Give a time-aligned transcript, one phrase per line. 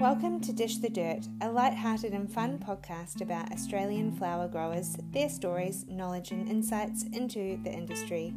[0.00, 5.28] Welcome to Dish the Dirt, a light-hearted and fun podcast about Australian flower growers, their
[5.28, 8.32] stories, knowledge, and insights into the industry.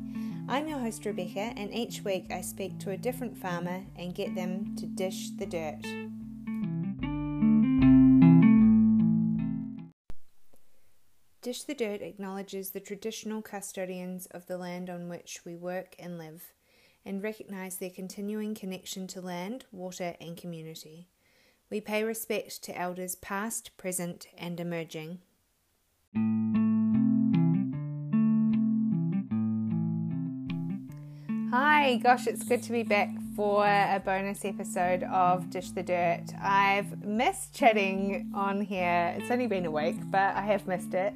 [0.50, 4.36] I'm your host Rebecca, and each week I speak to a different farmer and get
[4.36, 5.82] them to dish the dirt.
[11.42, 16.18] Dish the Dirt acknowledges the traditional custodians of the land on which we work and
[16.18, 16.52] live,
[17.06, 21.08] and recognise their continuing connection to land, water, and community.
[21.74, 25.18] We pay respect to elders past, present, and emerging.
[31.50, 36.26] Hi, gosh, it's good to be back for a bonus episode of Dish the Dirt.
[36.40, 39.16] I've missed chatting on here.
[39.18, 41.16] It's only been a week, but I have missed it.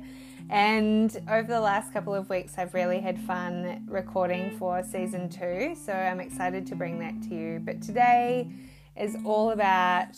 [0.49, 5.75] And over the last couple of weeks, I've really had fun recording for season two,
[5.75, 7.61] so I'm excited to bring that to you.
[7.63, 8.49] But today
[8.99, 10.17] is all about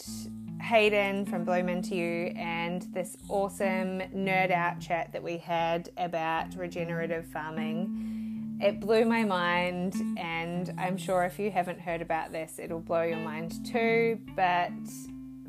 [0.61, 6.55] Hayden from Bloom Into You and this awesome nerd out chat that we had about
[6.55, 8.19] regenerative farming
[8.61, 13.03] it blew my mind, and I'm sure if you haven't heard about this, it'll blow
[13.03, 14.19] your mind too.
[14.35, 14.71] But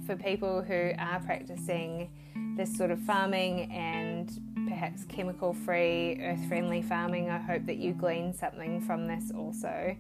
[0.07, 2.09] for people who are practicing
[2.57, 4.31] this sort of farming and
[4.69, 9.97] perhaps chemical free, earth friendly farming, I hope that you glean something from this also.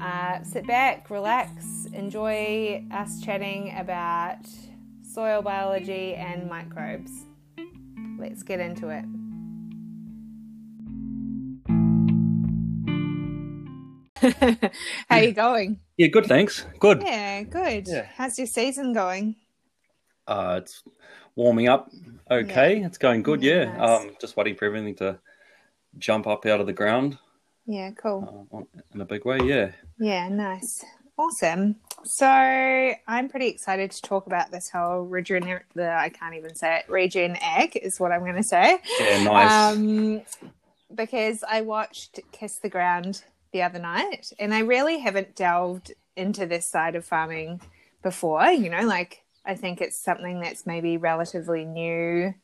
[0.00, 4.38] Uh, sit back, relax, enjoy us chatting about
[5.02, 7.10] soil biology and microbes.
[8.18, 9.04] Let's get into it.
[15.08, 15.80] How you going?
[15.96, 16.26] Yeah, good.
[16.26, 16.66] Thanks.
[16.78, 17.02] Good.
[17.02, 17.88] Yeah, good.
[17.88, 18.06] Yeah.
[18.16, 19.36] How's your season going?
[20.26, 20.82] Uh, it's
[21.36, 21.90] warming up.
[22.30, 23.42] Okay, it's going good.
[23.42, 23.76] Yeah, Yeah.
[23.76, 24.00] nice.
[24.02, 25.18] Um, just waiting for everything to
[25.98, 27.18] jump up out of the ground
[27.66, 28.46] Yeah, cool.
[28.52, 28.62] uh,
[28.94, 29.38] in a big way.
[29.44, 29.70] Yeah.
[29.98, 30.84] Yeah, nice.
[31.16, 31.76] Awesome.
[32.04, 35.60] So I'm pretty excited to talk about this whole regen.
[35.74, 36.90] The I can't even say it.
[36.90, 38.78] Regen ag is what I'm going to say.
[38.98, 39.24] Yeah.
[39.24, 39.76] Nice.
[39.76, 40.22] Um,
[40.94, 46.46] because I watched Kiss the Ground the other night, and I really haven't delved into
[46.46, 47.60] this side of farming
[48.02, 48.46] before.
[48.46, 52.34] You know, like I think it's something that's maybe relatively new.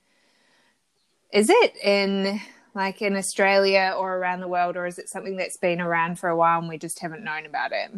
[1.32, 2.40] Is it in
[2.76, 6.28] like in Australia or around the world, or is it something that's been around for
[6.28, 7.90] a while and we just haven't known about it?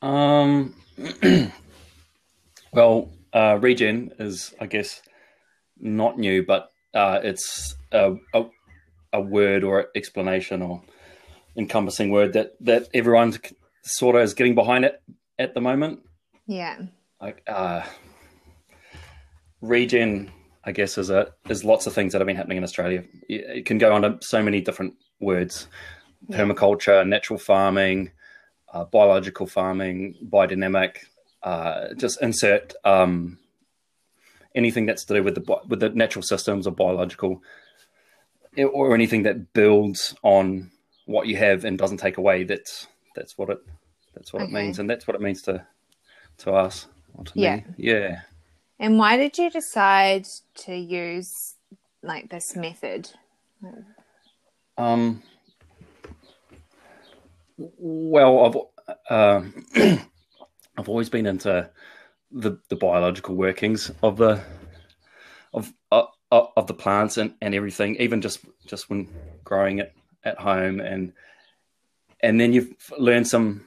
[0.00, 0.74] Um.
[2.72, 5.02] well, uh, regen is, I guess,
[5.78, 8.44] not new, but uh, it's a, a
[9.12, 10.82] a word or explanation or
[11.56, 13.36] encompassing word that that everyone
[13.82, 15.00] sort of is getting behind it
[15.38, 16.00] at the moment.
[16.46, 16.78] Yeah,
[17.20, 17.82] like uh
[19.62, 20.30] regen
[20.66, 23.64] i guess is a is lots of things that have been happening in australia it
[23.66, 25.68] can go under so many different words
[26.28, 26.38] Yeah.
[26.38, 28.10] permaculture natural farming
[28.72, 30.96] uh, biological farming biodynamic
[31.42, 33.38] uh, just insert um,
[34.54, 37.42] anything that's to do with the with the natural systems or biological
[38.56, 40.70] eh, or anything that builds on
[41.04, 43.58] what you have and doesn't take away that's that's what it
[44.14, 44.50] that's what Okay.
[44.50, 45.64] it means and that's what it means to
[46.38, 46.88] to us
[47.26, 47.56] to Yeah.
[47.56, 48.20] me yeah
[48.78, 50.26] and why did you decide
[50.56, 51.54] to use
[52.02, 53.10] like this method?
[54.78, 55.22] Um,
[57.58, 59.42] well, I've uh,
[60.76, 61.70] I've always been into
[62.30, 64.42] the the biological workings of the
[65.54, 69.08] of of, of the plants and, and everything, even just just when
[69.44, 69.94] growing it
[70.24, 71.12] at home, and
[72.20, 73.64] and then you've learned some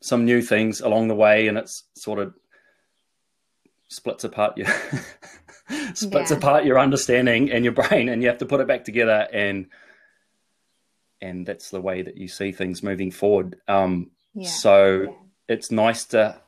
[0.00, 2.34] some new things along the way, and it's sort of
[3.92, 4.66] splits apart your
[5.94, 6.36] splits Yeah.
[6.36, 9.66] apart your understanding and your brain, and you have to put it back together and
[11.20, 13.56] and that's the way that you see things moving forward.
[13.68, 14.48] Um, Yeah.
[14.48, 15.16] So
[15.48, 16.40] it's nice to,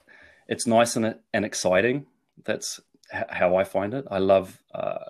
[0.49, 2.07] it's nice and, and exciting.
[2.45, 2.81] That's
[3.13, 4.05] h- how I find it.
[4.11, 4.61] I love.
[4.75, 5.05] Uh,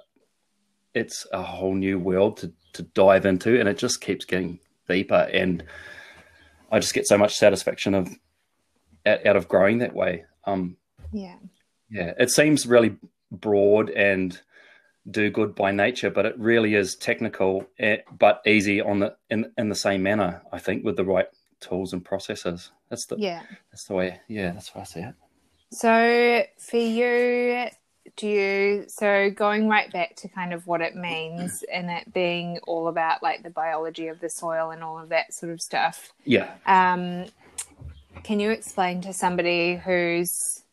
[0.93, 4.59] it's a whole new world to to dive into, and it just keeps getting
[4.89, 5.29] deeper.
[5.33, 5.65] And
[6.71, 8.09] I just get so much satisfaction of
[9.07, 10.25] out, out of growing that way.
[10.45, 10.77] Um,
[11.13, 11.37] Yeah.
[11.95, 12.97] Yeah, it seems really
[13.31, 14.41] broad and
[15.11, 19.53] do good by nature, but it really is technical, eh, but easy on the in
[19.57, 20.43] in the same manner.
[20.53, 21.29] I think with the right
[21.61, 22.71] tools and processes.
[22.91, 23.43] That's the Yeah.
[23.71, 24.21] that's the way.
[24.29, 25.15] Yeah, that's how I see it.
[25.71, 27.67] So for you,
[28.17, 32.59] do you so going right back to kind of what it means and it being
[32.67, 36.13] all about like the biology of the soil and all of that sort of stuff.
[36.25, 36.51] Yeah.
[36.67, 37.27] Um,
[38.23, 40.64] can you explain to somebody who's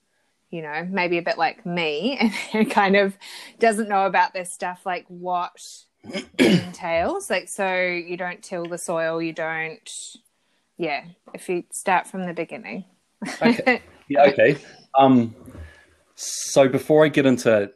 [0.51, 3.17] you know maybe a bit like me and kind of
[3.59, 5.51] doesn't know about this stuff like what
[6.03, 9.89] it entails like so you don't till the soil you don't
[10.77, 11.03] yeah
[11.33, 12.85] if you start from the beginning
[13.41, 13.81] Okay.
[14.07, 14.23] Yeah.
[14.25, 14.57] Okay.
[14.99, 15.33] Um.
[16.15, 17.71] So before I get into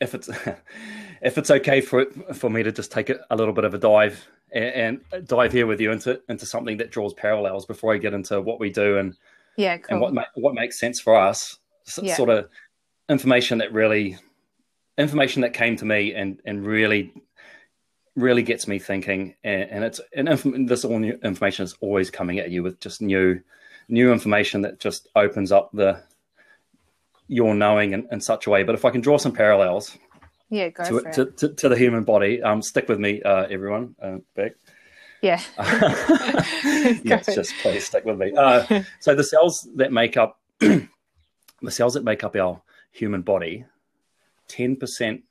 [0.00, 0.30] if it's
[1.22, 3.78] if it's okay for for me to just take a, a little bit of a
[3.78, 7.98] dive and, and, dive here with you into into something that draws parallels before I
[7.98, 9.14] get into what we do and
[9.58, 9.86] yeah, cool.
[9.90, 11.58] and what ma- what makes sense for us,
[12.00, 12.14] yeah.
[12.14, 12.48] sort of
[13.08, 14.16] information that really
[14.96, 17.12] information that came to me and and really
[18.16, 22.10] really gets me thinking and, and it's and inf- this all new information is always
[22.10, 23.40] coming at you with just new
[23.88, 26.02] new information that just opens up the
[27.28, 29.96] your knowing in, in such a way but if i can draw some parallels
[30.50, 33.46] yeah go to, for to, to, to, the human body um stick with me uh
[33.50, 34.52] everyone uh Beck.
[35.22, 35.40] Yeah
[37.02, 40.88] yes just please stick with me uh so the cells that make up the
[41.68, 42.62] cells that make up our
[42.92, 43.64] human body
[44.48, 45.22] 10%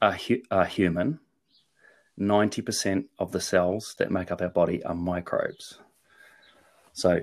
[0.00, 1.18] are, hu- are human
[2.18, 5.78] 90% of the cells that make up our body are microbes.
[6.92, 7.20] So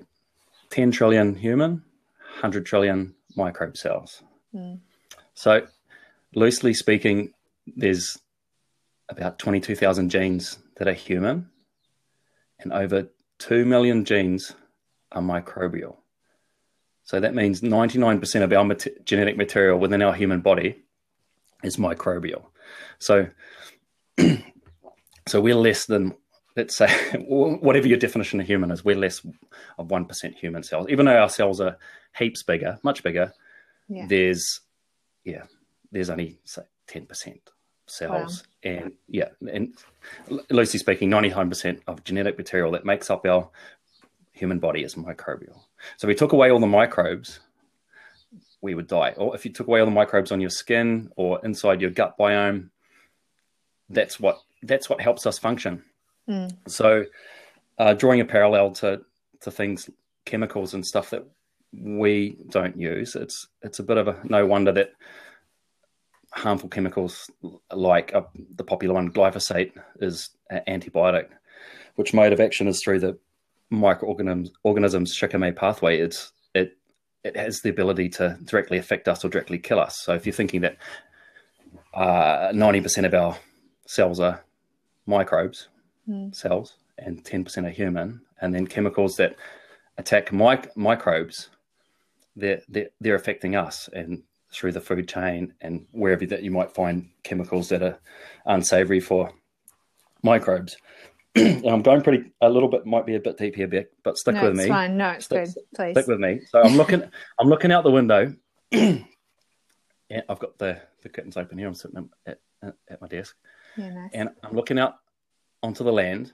[0.70, 1.84] 10 trillion human,
[2.34, 4.22] 100 trillion microbe cells.
[4.56, 4.80] Mm.
[5.34, 5.66] So,
[6.36, 7.34] loosely speaking,
[7.66, 8.20] there's
[9.10, 11.50] about 22,000 genes that are human,
[12.64, 14.54] and over 2 million genes
[15.12, 15.98] are microbial.
[17.04, 20.84] So that means 99% of our mat- genetic material within our human body
[21.64, 22.46] is microbial.
[23.00, 23.28] So
[25.28, 26.16] So we're less than,
[26.56, 26.90] let's say,
[27.28, 29.26] whatever your definition of human is, we're less
[29.78, 30.88] of 1% human cells.
[30.90, 31.78] Even though our cells are
[32.18, 33.34] heaps bigger, much bigger,
[33.88, 34.06] yeah.
[34.08, 34.62] there's,
[35.24, 35.44] yeah,
[35.92, 37.38] there's only, say, 10%
[37.94, 38.44] cells.
[38.66, 38.72] Wow.
[38.72, 39.74] And yeah, and
[40.50, 43.50] loosely speaking, 99% of genetic material that makes up our
[44.32, 45.62] human body is microbial.
[45.98, 47.40] So we took away all the microbes,
[48.62, 49.14] we would die.
[49.18, 52.18] Or if you took away all the microbes on your skin or inside your gut
[52.18, 52.70] biome,
[53.90, 55.84] that's what that's what helps us function.
[56.28, 56.56] Mm.
[56.68, 57.06] So,
[57.78, 59.02] uh, drawing a parallel to
[59.42, 59.90] to things,
[60.26, 61.26] chemicals and stuff that
[61.74, 64.94] we don't use, it's it's a bit of a no wonder that
[66.34, 67.30] harmful chemicals
[67.72, 68.22] like uh,
[68.56, 71.28] the popular one glyphosate is an antibiotic,
[71.96, 73.18] which mode of action is through the
[73.70, 76.00] microorganisms organisms Shikimate pathway.
[76.00, 76.78] It's it
[77.24, 80.00] it has the ability to directly affect us or directly kill us.
[80.00, 80.78] So if you're thinking that
[81.94, 83.38] uh, ninety uh, percent of our
[83.86, 84.44] cells are
[85.06, 85.68] microbes,
[86.08, 86.34] mm.
[86.34, 88.22] cells, and 10% are human.
[88.42, 89.36] And then chemicals that
[89.98, 91.50] attack mic- microbes,
[92.36, 96.72] they're, they're, they're affecting us and through the food chain and wherever that you might
[96.72, 98.00] find chemicals that are
[98.46, 99.32] unsavory for
[100.22, 100.78] microbes.
[101.36, 104.36] I'm going pretty a little bit might be a bit deep here, Beck, but stick
[104.36, 104.64] no, with me.
[104.64, 104.98] It's fine.
[104.98, 105.56] No, it's stick, good.
[105.76, 106.42] Please stick with me.
[106.50, 107.04] So I'm looking
[107.40, 108.36] I'm looking out the window.
[108.72, 109.02] yeah,
[110.30, 111.68] I've got the, the curtains open here.
[111.68, 113.36] I'm sitting at, at, at my desk.
[113.76, 114.12] Yeah, nice.
[114.14, 114.98] And I'm looking out
[115.64, 116.32] onto the land,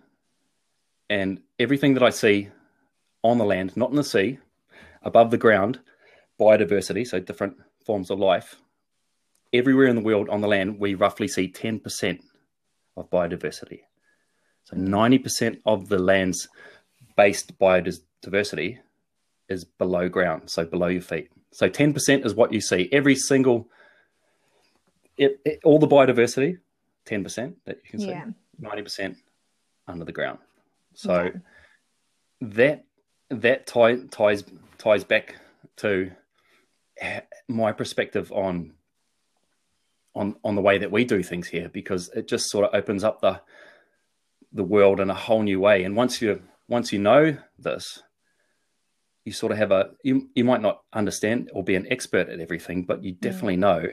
[1.10, 2.50] and everything that I see
[3.24, 4.40] on the land, not in the sea,
[5.04, 5.80] above the ground,
[6.40, 7.56] biodiversity, so different
[7.90, 8.58] forms of life.
[9.52, 12.20] Everywhere in the world on the land, we roughly see 10%
[12.96, 13.80] of biodiversity.
[14.66, 16.48] So 90% of the land's
[17.18, 18.78] based biodiversity
[19.48, 21.32] is below ground, so below your feet.
[21.50, 22.90] So 10% is what you see.
[22.92, 23.68] Every single,
[25.18, 26.60] it, it, all the biodiversity
[27.08, 28.26] 10% that you can see, yeah.
[28.62, 29.16] 90%
[29.88, 30.38] under the ground.
[30.94, 31.32] So yeah.
[32.42, 32.86] that
[33.30, 34.44] that tie, ties
[34.78, 35.38] ties back
[35.78, 36.12] to
[37.48, 38.74] my perspective on
[40.16, 43.04] on on the way that we do things here because it just sort of opens
[43.04, 43.40] up the
[44.54, 48.02] the world in a whole new way and once you once you know this
[49.24, 52.40] you sort of have a you you might not understand or be an expert at
[52.40, 53.60] everything but you definitely mm.
[53.60, 53.90] know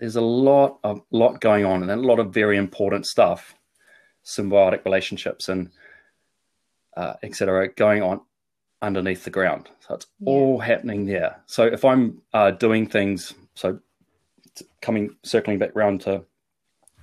[0.00, 3.54] there's a lot of lot going on and a lot of very important stuff,
[4.24, 5.70] symbiotic relationships and
[6.96, 7.68] uh, etc.
[7.68, 8.22] going on
[8.82, 9.70] underneath the ground.
[9.80, 10.28] So it's yeah.
[10.28, 11.40] all happening there.
[11.46, 13.78] So if I'm uh, doing things, so
[14.80, 16.24] coming circling back round to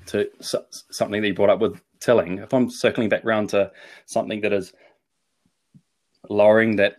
[0.07, 3.71] to something that you brought up with tilling, if I'm circling back round to
[4.05, 4.73] something that is
[6.29, 6.97] lowering that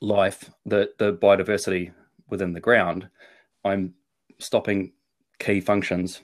[0.00, 1.92] life, the the biodiversity
[2.28, 3.08] within the ground,
[3.64, 3.94] I'm
[4.38, 4.92] stopping
[5.38, 6.20] key functions,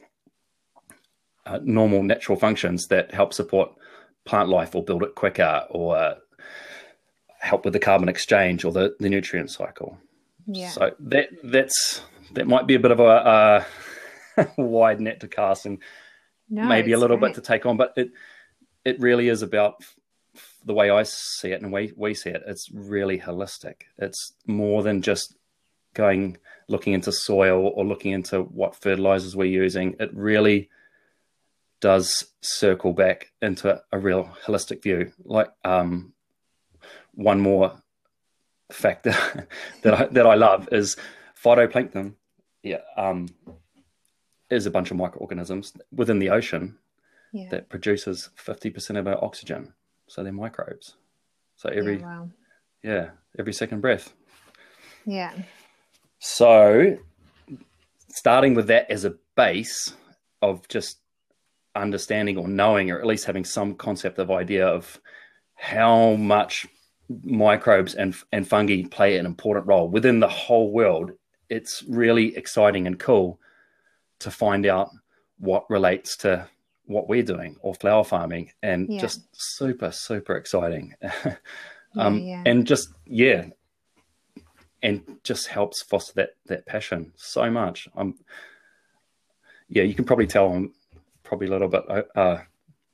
[1.46, 3.70] uh, normal natural functions that help support
[4.24, 6.14] plant life or build it quicker or uh,
[7.46, 9.98] help with the carbon exchange or the, the nutrient cycle.
[10.46, 10.70] Yeah.
[10.70, 13.66] So that that's that might be a bit of a,
[14.38, 15.78] a wide net to cast and
[16.48, 17.34] no, maybe a little great.
[17.34, 18.10] bit to take on, but it
[18.84, 19.82] it really is about
[20.64, 22.42] the way I see it and the way we see it.
[22.46, 23.82] It's really holistic.
[23.98, 25.34] It's more than just
[25.94, 26.36] going
[26.68, 29.96] looking into soil or looking into what fertilizers we're using.
[29.98, 30.68] It really
[31.80, 35.12] does circle back into a real holistic view.
[35.24, 36.12] Like um,
[37.16, 37.72] one more
[38.70, 39.14] factor
[39.82, 40.96] that I, that I love is
[41.42, 42.14] phytoplankton,
[42.62, 43.28] yeah, um,
[44.50, 46.78] is a bunch of microorganisms within the ocean
[47.32, 47.48] Yeah.
[47.50, 49.72] that produces fifty percent of our oxygen.
[50.06, 50.94] So they're microbes.
[51.56, 52.30] So every yeah, wow.
[52.82, 54.12] yeah, every second breath.
[55.04, 55.32] Yeah.
[56.18, 56.98] So,
[58.08, 59.94] starting with that as a base
[60.42, 60.98] of just
[61.74, 65.00] understanding or knowing, or at least having some concept of idea of
[65.54, 66.66] how much
[67.22, 71.12] microbes and and fungi play an important role within the whole world,
[71.48, 73.38] it's really exciting and cool
[74.18, 74.90] to find out
[75.38, 76.48] what relates to
[76.86, 79.00] what we're doing or flower farming, and Yeah.
[79.00, 80.94] just super super exciting.
[81.98, 82.42] Um, yeah.
[82.44, 83.46] and just yeah,
[84.82, 87.88] and just helps foster that that passion so much.
[87.96, 88.16] I'm
[89.68, 90.74] yeah, you can probably tell I'm
[91.22, 91.84] probably a little bit
[92.14, 92.38] uh,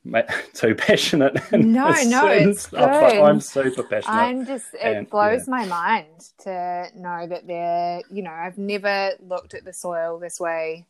[0.55, 1.35] too passionate.
[1.53, 2.81] No, no, it's good.
[2.81, 4.15] I'm super passionate.
[4.15, 6.09] I'm just, it And, blows my mind
[6.41, 10.87] to know that they're, you know, I've never looked at the soil this way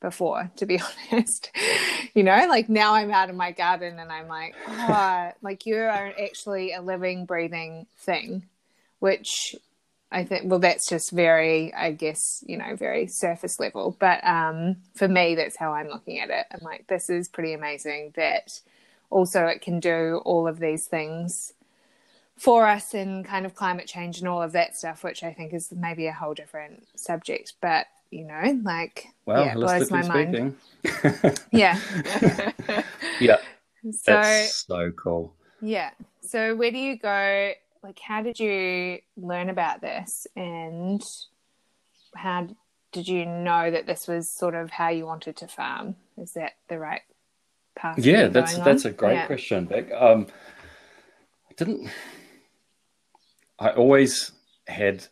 [0.00, 0.80] before, to be
[1.12, 1.50] honest.
[2.14, 5.76] you know, like now I'm out in my garden and I'm like, oh, like you
[5.76, 8.44] are actually a living, breathing thing,
[8.98, 9.54] which
[10.12, 13.96] I think, well, that's just very, I guess, you know, very surface level.
[13.98, 16.46] But um, for me, that's how I'm looking at it.
[16.52, 18.60] I'm like, this is pretty amazing that
[19.10, 21.52] also it can do all of these things
[22.36, 25.52] for us in kind of climate change and all of that stuff, which I think
[25.52, 27.54] is maybe a whole different subject.
[27.60, 30.56] But, you know, like, well, yeah, blows my holistically mind.
[31.52, 31.80] Yeah.
[33.18, 33.38] yeah,
[33.90, 35.34] so, that's so cool.
[35.60, 35.90] yeah.
[36.20, 37.52] So, where do you go?
[37.82, 40.26] Like, how did you learn about this?
[40.36, 41.02] And
[42.14, 42.48] how
[42.92, 45.96] did you know that this was sort of how you wanted to farm?
[46.18, 47.02] Is that the right
[47.76, 47.98] path?
[47.98, 48.90] Yeah, that's that's on?
[48.92, 49.26] a great Yeah.
[49.26, 49.92] question, Beck.
[49.92, 50.26] Um,
[51.50, 51.90] I didn't.
[53.58, 54.32] I always
[54.66, 55.06] had.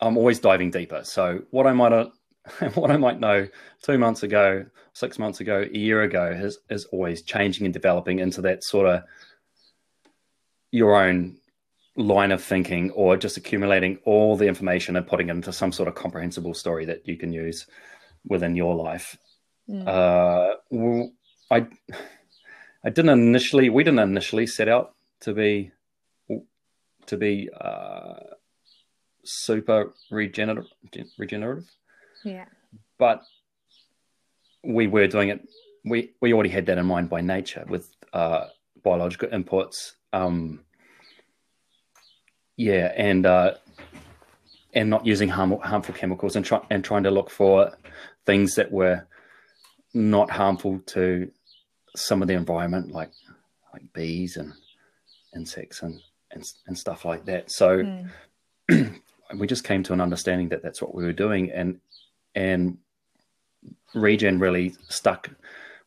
[0.00, 1.04] I'm always diving deeper.
[1.04, 2.12] So what I might have,
[2.76, 3.48] what I might know
[3.82, 8.18] two months ago, six months ago, a year ago, is is always changing and developing
[8.18, 9.02] into that sort of
[10.70, 11.38] your own
[11.96, 15.88] line of thinking, or just accumulating all the information and putting it into some sort
[15.88, 17.66] of comprehensible story that you can use
[18.26, 19.16] within your life.
[19.68, 19.86] Mm.
[19.86, 21.10] Uh, well,
[21.50, 21.66] I
[22.84, 23.70] I didn't initially.
[23.70, 25.72] We didn't initially set out to be
[27.06, 28.14] to be uh,
[29.24, 31.06] super regenerative.
[31.18, 31.68] Regenerative,
[32.24, 32.44] yeah.
[32.98, 33.22] but
[34.62, 35.48] we were doing it.
[35.84, 38.46] We we already had that in mind by nature with uh,
[38.82, 39.92] biological inputs.
[40.12, 40.65] Um,
[42.56, 43.54] yeah, and uh,
[44.72, 47.76] and not using harmful harmful chemicals and try, and trying to look for
[48.24, 49.06] things that were
[49.94, 51.30] not harmful to
[51.94, 53.10] some of the environment, like
[53.72, 54.52] like bees and
[55.34, 57.50] insects and and, and stuff like that.
[57.50, 57.82] So
[58.68, 59.00] Mm.
[59.38, 61.80] we just came to an understanding that that's what we were doing, and
[62.34, 62.78] and
[63.94, 65.30] regen really stuck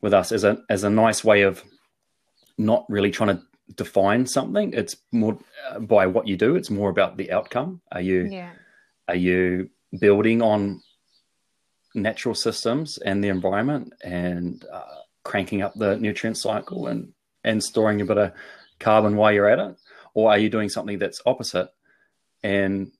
[0.01, 1.63] with us as a as a nice way of
[2.57, 3.43] not really trying to
[3.75, 4.73] define something.
[4.73, 5.37] It's more
[5.69, 6.55] uh, by what you do.
[6.55, 7.81] It's more about the outcome.
[7.91, 8.51] Are you Yeah.
[9.07, 10.81] are you building on
[11.95, 14.83] natural systems and the environment and uh,
[15.23, 18.31] cranking up the nutrient cycle and and storing a bit of
[18.79, 19.75] carbon while you're at it
[20.13, 21.69] or are you doing something that's opposite
[22.43, 22.91] and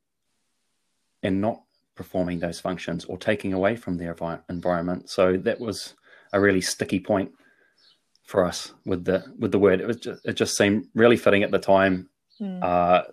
[1.22, 1.62] and not
[1.96, 5.94] performing those functions or taking away from the envi- environment so that was
[6.34, 7.32] a really sticky point
[8.30, 11.42] for us with the with the word it was just, it just seemed really fitting
[11.44, 12.08] at the time
[12.40, 12.64] Mm.
[12.64, 13.04] uh,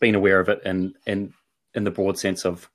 [0.00, 1.32] being aware of it and and
[1.74, 2.68] in the broad sense of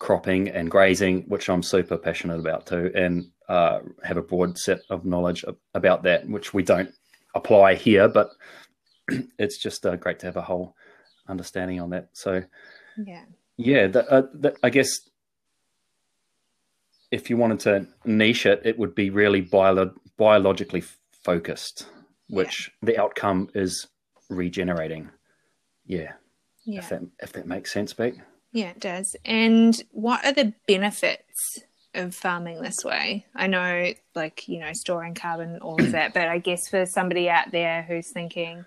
[0.00, 4.80] cropping and grazing, which I'm super passionate about too, and uh, have a broad set
[4.90, 5.44] of knowledge
[5.74, 6.90] about that, which we don't
[7.34, 8.28] apply here, but
[9.38, 10.74] it's just uh, great to have a whole
[11.28, 12.10] understanding on that.
[12.12, 12.42] So
[13.06, 13.24] Yeah.
[13.56, 14.90] yeah, the, uh, the, I guess
[17.10, 20.82] if you wanted to niche it, it would be really bio- biologically
[21.24, 21.86] focused,
[22.28, 23.86] which the outcome is
[24.28, 25.08] regenerating.
[25.86, 26.12] Yeah,
[26.64, 26.80] Yeah.
[26.80, 28.14] if that if that makes sense, Beck.
[28.52, 29.16] Yeah, it does.
[29.24, 31.58] And what are the benefits
[31.94, 33.26] of farming this way?
[33.34, 37.28] I know, like, you know, storing carbon, all of that, but I guess for somebody
[37.30, 38.64] out there who's thinking,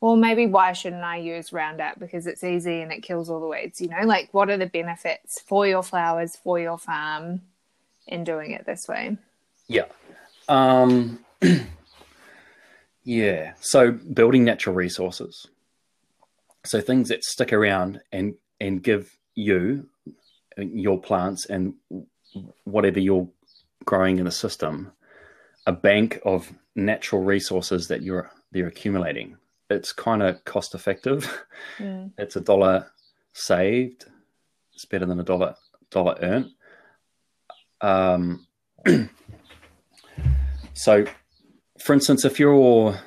[0.00, 3.46] well, maybe why shouldn't I use Roundup because it's easy and it kills all the
[3.46, 3.80] weeds?
[3.80, 7.42] You know, like, what are the benefits for your flowers, for your farm
[8.06, 9.16] in doing it this way?
[9.68, 9.84] Yeah.
[10.50, 11.24] Um,
[13.04, 13.54] yeah.
[13.60, 15.46] So building natural resources.
[16.64, 19.88] So things that stick around and and give you
[20.56, 21.74] your plants and
[22.64, 23.28] whatever you're
[23.86, 24.92] growing in the system
[25.66, 29.36] a bank of natural resources that you're they're accumulating.
[29.70, 31.44] It's kind of cost effective.
[31.78, 32.12] Mm.
[32.18, 32.90] It's a dollar
[33.32, 34.06] saved
[34.80, 35.54] it's better than a dollar
[35.90, 36.50] dollar earned.
[37.82, 38.46] Um,
[40.80, 41.04] so,
[41.78, 42.98] for instance, if you're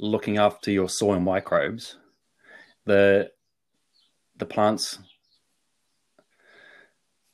[0.00, 1.96] looking after your soil microbes,
[2.84, 3.30] the
[4.36, 4.98] the plants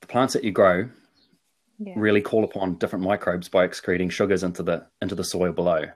[0.03, 0.91] the plants that you grow
[1.79, 1.95] yeah.
[1.97, 5.87] really call upon different microbes by excreting sugars into the into the soil below,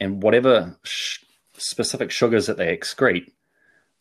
[0.00, 1.18] and whatever sh-
[1.58, 3.32] specific sugars that they excrete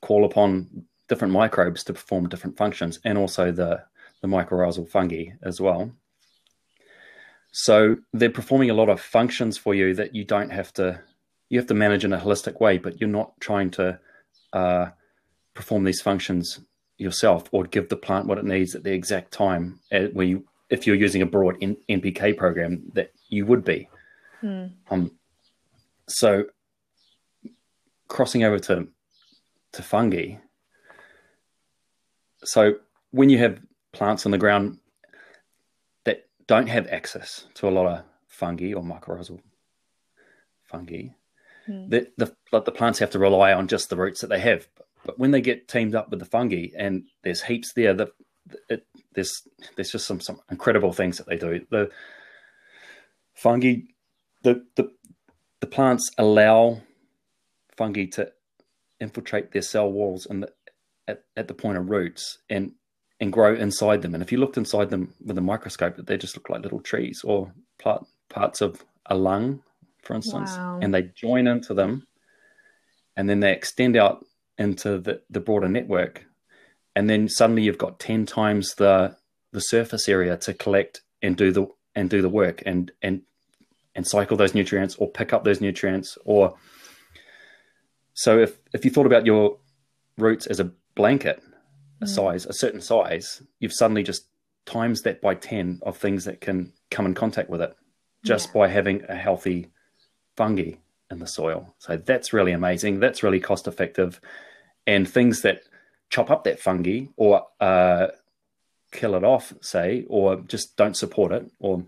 [0.02, 3.84] call upon different microbes to perform different functions, and also the
[4.22, 5.92] the mycorrhizal fungi as well.
[7.52, 11.02] So they're performing a lot of functions for you that you don't have to
[11.50, 14.00] you have to manage in a holistic way, but you're not trying to
[14.54, 14.88] uh,
[15.56, 16.60] perform these functions
[16.98, 20.86] yourself or give the plant what it needs at the exact time where you, if
[20.86, 23.90] you're using a broad N- NPK program that you would be.
[24.42, 24.66] Hmm.
[24.92, 25.12] Um,
[26.08, 26.46] so
[28.08, 28.88] crossing over to
[29.72, 30.36] to fungi.
[32.44, 32.76] So
[33.12, 33.60] when you have
[33.92, 34.78] plants on the ground
[36.50, 39.40] don't have access to a lot of fungi or mycorrhizal
[40.64, 41.10] fungi,
[41.68, 41.90] mm.
[41.92, 44.68] the, the, the plants have to rely on just the roots that they have.
[45.06, 48.10] But when they get teamed up with the fungi and there's heaps there, that
[48.68, 49.44] it, there's
[49.76, 51.66] there's just some some incredible things that they do.
[51.70, 51.92] The
[53.36, 53.76] fungi,
[54.42, 54.92] the the
[55.60, 56.82] the plants allow
[57.78, 58.32] fungi to
[59.00, 60.52] infiltrate their cell walls and the,
[61.08, 62.72] at, at the point of roots and
[63.20, 64.14] and grow inside them.
[64.14, 67.22] And if you looked inside them with a microscope, they just look like little trees
[67.24, 69.62] or part, parts of a lung,
[70.02, 70.52] for instance.
[70.52, 70.80] Wow.
[70.82, 72.08] And they join into them
[73.18, 74.26] and then they extend out
[74.58, 76.26] into the, the broader network.
[76.96, 79.18] And then suddenly you've got 10 times the
[79.52, 83.22] the surface area to collect and do the and do the work and and
[83.96, 86.56] and cycle those nutrients or pick up those nutrients or
[88.14, 89.58] so if if you thought about your
[90.18, 91.42] roots as a blanket
[92.02, 92.08] a mm.
[92.08, 94.28] size, a certain size, you've suddenly just
[94.66, 97.76] times that by 10 of things that can come in contact with it
[98.24, 98.54] just yeah.
[98.54, 99.72] by having a healthy
[100.36, 100.74] fungi
[101.10, 101.74] in the soil.
[101.80, 103.00] So that's really amazing.
[103.00, 104.20] That's really cost effective.
[104.86, 105.62] And things that
[106.10, 108.08] chop up that fungi or uh,
[108.92, 111.86] kill it off, say, or just don't support it, or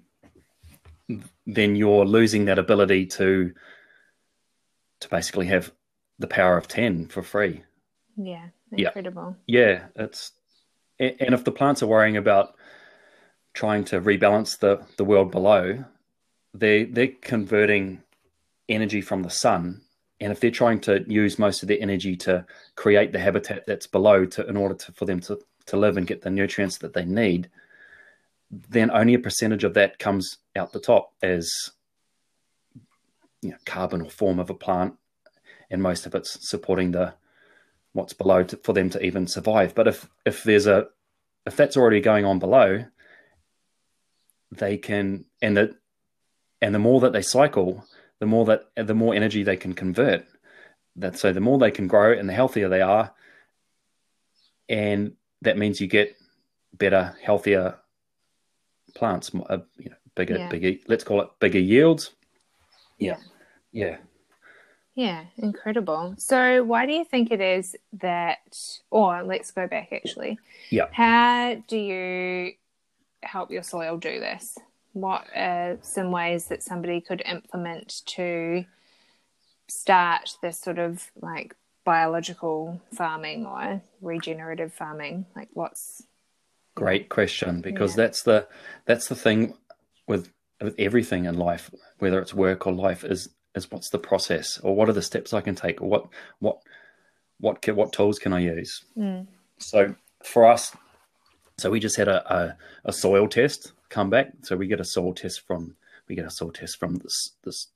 [1.45, 3.53] then you're losing that ability to
[5.01, 5.71] to basically have
[6.19, 7.63] the power of 10 for free.
[8.15, 8.49] Yeah.
[8.71, 9.35] Incredible.
[9.47, 10.31] Yeah, yeah it's
[10.99, 12.55] and if the plants are worrying about
[13.53, 15.83] trying to rebalance the the world below,
[16.53, 18.03] they they're converting
[18.69, 19.81] energy from the sun,
[20.19, 23.87] and if they're trying to use most of their energy to create the habitat that's
[23.87, 26.93] below to in order to, for them to to live and get the nutrients that
[26.93, 27.49] they need,
[28.49, 31.51] then only a percentage of that comes out the top as
[33.41, 34.95] you know, carbon or form of a plant,
[35.69, 37.13] and most of it's supporting the
[37.93, 39.75] what's below to, for them to even survive.
[39.75, 40.87] But if if there's a
[41.45, 42.85] if that's already going on below,
[44.51, 45.75] they can and the
[46.61, 47.85] and the more that they cycle,
[48.19, 50.25] the more that the more energy they can convert.
[50.97, 53.13] That so the more they can grow and the healthier they are,
[54.67, 56.17] and that means you get
[56.73, 57.77] better, healthier
[58.93, 60.49] plants, uh, you know, bigger, yeah.
[60.49, 60.79] bigger.
[60.87, 62.11] Let's call it bigger yields.
[62.97, 63.17] Yeah,
[63.71, 63.85] yeah.
[63.85, 63.97] Yeah,
[65.37, 66.15] incredible.
[66.17, 68.57] So, why do you think it is that,
[68.89, 70.37] or let's go back actually.
[70.69, 70.87] Yeah.
[70.91, 72.53] How do you
[73.23, 74.57] help your soil do this?
[74.93, 78.65] What are some ways that somebody could implement to
[79.69, 85.25] start this sort of like biological farming or regenerative farming?
[85.35, 86.03] Like, what's
[86.75, 88.03] great question because yeah.
[88.03, 88.47] that's the
[88.85, 89.53] that's the thing
[90.07, 94.57] with with everything in life, whether it's work or life, is is what's the process
[94.59, 96.07] or what are the steps I can take or what
[96.39, 96.59] what
[97.39, 98.83] what can, what tools can I use?
[98.97, 99.27] Mm.
[99.57, 100.75] So for us,
[101.57, 104.31] so we just had a, a, a soil test come back.
[104.43, 105.75] So we get a soil test from
[106.07, 107.67] we get a soil test from this this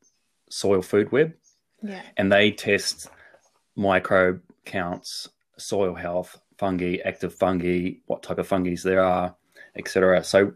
[0.49, 1.33] soil food web,
[1.81, 3.09] yeah, and they test
[3.75, 9.35] microbe counts, soil health, fungi, active fungi, what type of fungi there are,
[9.75, 10.23] etc.
[10.23, 10.53] So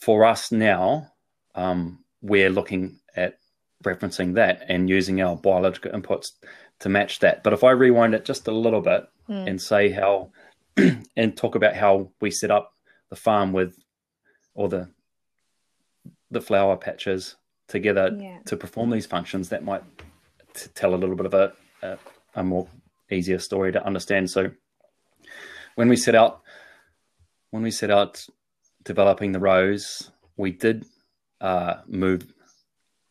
[0.00, 1.12] for us now,
[1.54, 3.38] um, we're looking at
[3.84, 6.32] referencing that and using our biological inputs
[6.80, 7.42] to match that.
[7.42, 9.46] But if I rewind it just a little bit mm.
[9.46, 10.30] and say how
[11.16, 12.72] and talk about how we set up
[13.10, 13.78] the farm with
[14.54, 14.88] all the
[16.30, 17.36] the flower patches
[17.68, 18.38] together yeah.
[18.46, 19.82] to perform these functions, that might
[20.54, 21.98] t- tell a little bit of a, a,
[22.34, 22.66] a more
[23.10, 24.28] easier story to understand.
[24.28, 24.50] So
[25.76, 26.42] when we set out
[27.50, 28.26] when we set out
[28.84, 30.84] developing the rows, we did
[31.40, 32.26] uh, move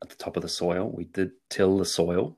[0.05, 0.89] at the top of the soil.
[0.89, 2.37] We did till the soil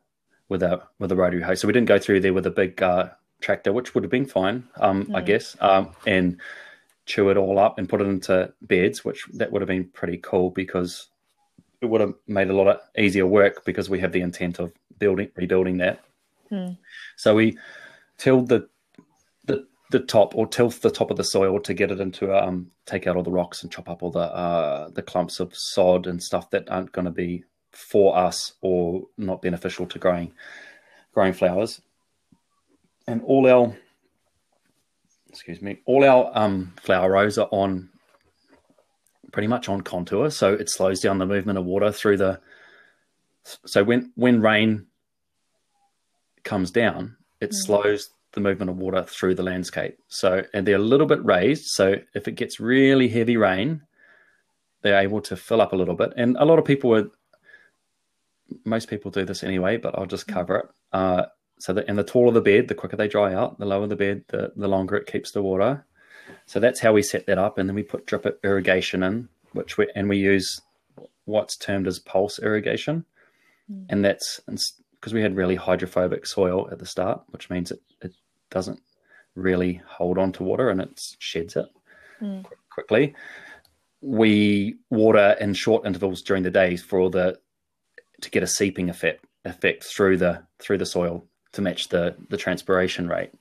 [0.50, 1.56] with a with a rotary hoe.
[1.56, 3.10] So we didn't go through there with a big uh,
[3.42, 5.16] tractor, which would have been fine, um, mm.
[5.16, 6.40] I guess, um, and
[7.06, 10.18] chew it all up and put it into beds, which that would have been pretty
[10.18, 11.08] cool because
[11.82, 14.74] it would have made a lot of easier work because we have the intent of
[14.98, 16.04] building rebuilding that.
[16.52, 16.78] Mm.
[17.18, 17.58] So we
[18.18, 18.70] tilled the
[19.46, 22.72] the the top or tilth the top of the soil to get it into um
[22.86, 26.08] take out all the rocks and chop up all the uh the clumps of sod
[26.08, 27.44] and stuff that aren't going to be
[27.78, 30.34] for us or not beneficial to growing
[31.14, 31.80] growing flowers
[33.08, 33.76] and all our
[35.30, 37.88] excuse me all our um flower rows are on
[39.32, 42.40] pretty much on contour so it slows down the movement of water through the
[43.44, 44.88] so when when rain
[46.44, 47.54] comes down it mm.
[47.54, 49.98] slows the movement of water through the landscape.
[50.08, 51.66] So, and they're a little bit raised.
[51.66, 53.82] So, if it gets really heavy rain,
[54.84, 56.14] they're able to fill up a little bit.
[56.18, 57.10] And a lot of people would,
[58.66, 60.66] most people do this anyway, but I'll just cover it.
[60.94, 61.26] Uh,
[61.60, 63.58] so, that, and the taller the bed, the quicker they dry out.
[63.60, 65.86] The lower the bed, the, the longer it keeps the water.
[66.46, 69.78] So that's how we set that up, and then we put drip irrigation in, which
[69.78, 70.62] we and we use
[71.26, 73.06] what's termed as pulse irrigation,
[73.72, 73.86] mm.
[73.90, 78.14] and that's because we had really hydrophobic soil at the start, which means it, it
[78.50, 78.82] doesn't
[79.36, 81.68] really hold on to water and it sheds it
[82.22, 82.44] mm.
[82.70, 83.14] quickly.
[84.02, 87.40] We water in short intervals during the days for all the
[88.22, 92.38] to get a seeping effect effect through the through the soil to match the the
[92.38, 93.32] transpiration rate.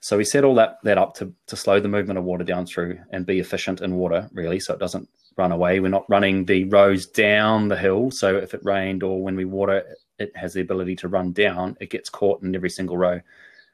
[0.00, 2.66] So we set all that that up to to slow the movement of water down
[2.66, 5.80] through and be efficient in water really, so it doesn't run away.
[5.80, 9.44] We're not running the rows down the hill, so if it rained or when we
[9.44, 11.76] water, it has the ability to run down.
[11.80, 13.20] It gets caught in every single row.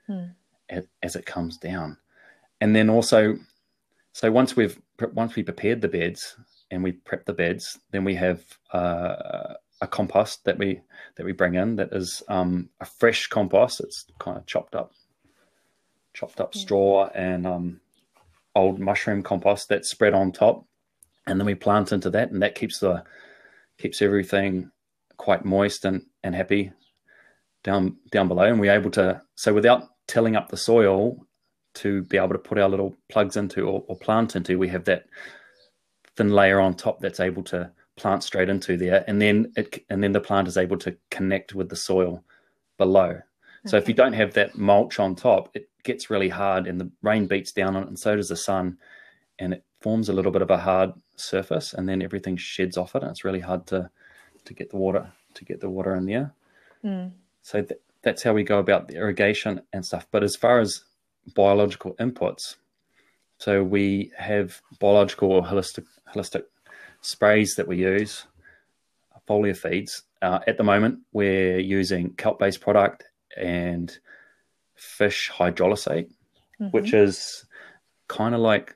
[0.08, 0.34] Mm
[1.02, 1.96] as it comes down.
[2.60, 3.36] And then also,
[4.12, 4.80] so once we've
[5.12, 6.36] once we prepared the beds
[6.70, 10.80] and we prep the beds, then we have uh, a compost that we
[11.16, 13.80] that we bring in that is um, a fresh compost.
[13.80, 14.92] It's kind of chopped up,
[16.14, 16.60] chopped up yeah.
[16.60, 17.80] straw and um,
[18.54, 20.66] old mushroom compost that's spread on top,
[21.26, 23.04] and then we plant into that, and that keeps the
[23.78, 24.70] keeps everything
[25.16, 26.72] quite moist and and happy
[27.62, 28.44] down down below.
[28.44, 31.26] And we're able to so without tilling up the soil
[31.74, 34.84] to be able to put our little plugs into or, or, plant into, we have
[34.84, 35.04] that
[36.16, 40.02] thin layer on top that's able to plant straight into there, and then it and
[40.02, 42.24] then the plant is able to connect with the soil
[42.76, 43.10] below.
[43.10, 43.22] Okay.
[43.66, 46.90] So if you don't have that mulch on top, it gets really hard, and the
[47.02, 48.78] rain beats down on it, and so does the sun,
[49.38, 52.94] and it forms a little bit of a hard surface, and then everything sheds off
[52.94, 53.90] it, and it's really hard to
[54.44, 56.32] to get the water to get the water in there.
[56.84, 57.12] Mm.
[57.42, 60.06] So th- that's how we go about the irrigation and stuff.
[60.10, 60.84] But as far as
[61.34, 62.56] biological inputs,
[63.38, 65.84] so we have biological or holistic
[66.14, 66.44] holistic
[67.00, 68.26] sprays that we use,
[69.28, 70.02] foliar feeds.
[70.22, 73.04] Uh, at the moment, we're using kelp-based product
[73.36, 73.98] and
[74.74, 76.10] fish hydrolysate,
[76.60, 76.66] mm-hmm.
[76.68, 77.44] which is
[78.08, 78.74] kind of like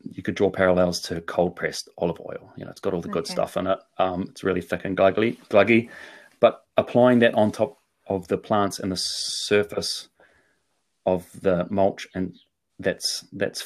[0.00, 2.52] you could draw parallels to cold pressed olive oil.
[2.56, 3.78] You know, it's got all the good stuff in it.
[3.98, 5.88] Um, it's really thick and gluggy, gluggy.
[6.40, 10.08] But applying that on top of the plants and the surface
[11.06, 12.36] of the mulch, and
[12.78, 13.62] that's that's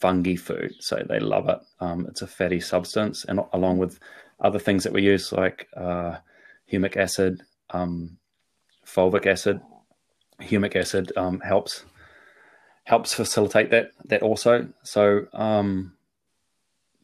[0.00, 1.58] fungi food, so they love it.
[1.80, 3.98] Um, it's a fatty substance, and along with
[4.40, 6.16] other things that we use like uh,
[6.70, 8.18] humic acid, um,
[8.86, 9.60] fulvic acid.
[10.40, 11.84] Humic acid um, helps
[12.84, 14.68] helps facilitate that that also.
[14.82, 15.92] So um,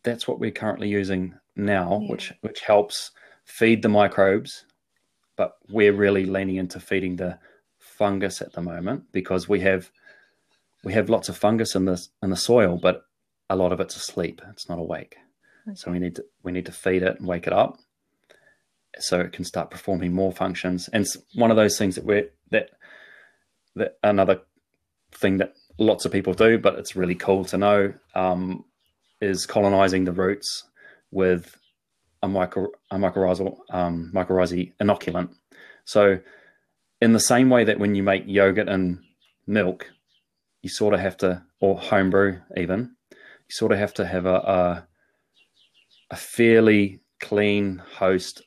[0.03, 2.11] that's what we're currently using now, yeah.
[2.11, 3.11] which which helps
[3.45, 4.65] feed the microbes
[5.37, 7.39] but we're really leaning into feeding the
[7.79, 9.91] fungus at the moment because we have
[10.87, 13.03] we have lots of fungus in the in the soil, but
[13.51, 14.41] a lot of it's asleep.
[14.51, 15.17] It's not awake.
[15.67, 15.75] Okay.
[15.75, 17.81] So we need to we need to feed it and wake it up
[19.01, 20.89] so it can start performing more functions.
[20.93, 22.71] And it's one of those things that we're that
[23.75, 24.43] that another
[25.11, 28.65] thing that lots of people do, but it's really cool to know um,
[29.21, 30.69] is colonizing the roots
[31.11, 31.59] with
[32.23, 35.31] a, micro, a mycorrhizal um, mycorrhizae inoculant.
[35.85, 36.21] So,
[37.01, 39.01] in the same way that when you make yogurt and
[39.49, 39.91] milk,
[40.67, 44.35] you sort of have to, or homebrew even, you sort of have to have a,
[44.35, 44.89] a,
[46.11, 48.43] a fairly clean host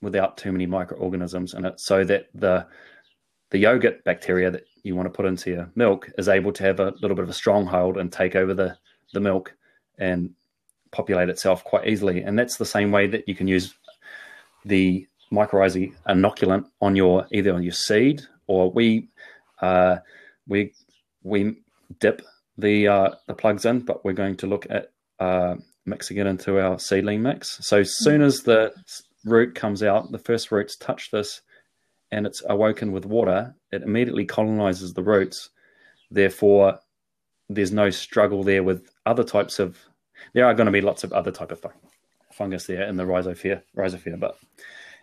[0.00, 2.64] without too many microorganisms in it, so that the
[3.50, 6.78] the yogurt bacteria that you want to put into your milk is able to have
[6.78, 8.78] a little bit of a stronghold and take over the
[9.12, 9.52] the milk
[9.98, 10.30] and
[10.92, 12.22] populate itself quite easily.
[12.22, 13.74] And that's the same way that you can use
[14.64, 19.08] the mycorrhizae inoculant on your either on your seed or we
[19.60, 19.96] uh,
[20.46, 20.72] we
[21.26, 21.56] we
[22.00, 22.22] dip
[22.58, 26.60] the uh, the plugs in, but we're going to look at uh, mixing it into
[26.60, 27.58] our seedling mix.
[27.60, 28.72] So as soon as the
[29.24, 31.42] root comes out, the first roots touch this,
[32.10, 33.54] and it's awoken with water.
[33.72, 35.50] It immediately colonizes the roots,
[36.10, 36.78] Therefore,
[37.48, 39.78] there's no struggle there with other types of.
[40.32, 41.64] There are going to be lots of other type of
[42.32, 44.38] fungus there in the rhizosphere, rhizosphere, but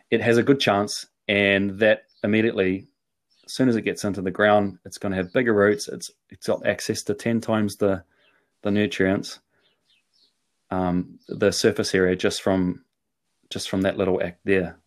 [0.09, 2.87] it has a good chance, and that immediately,
[3.53, 5.87] as soon as it gets into the ground, it's going to have bigger roots.
[5.87, 8.03] It's it's got access to ten times the
[8.63, 9.41] the nutrients,
[10.71, 12.83] um, the surface area just from
[13.51, 14.79] just from that little act there,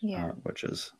[0.00, 0.28] Yeah.
[0.28, 0.90] uh, which is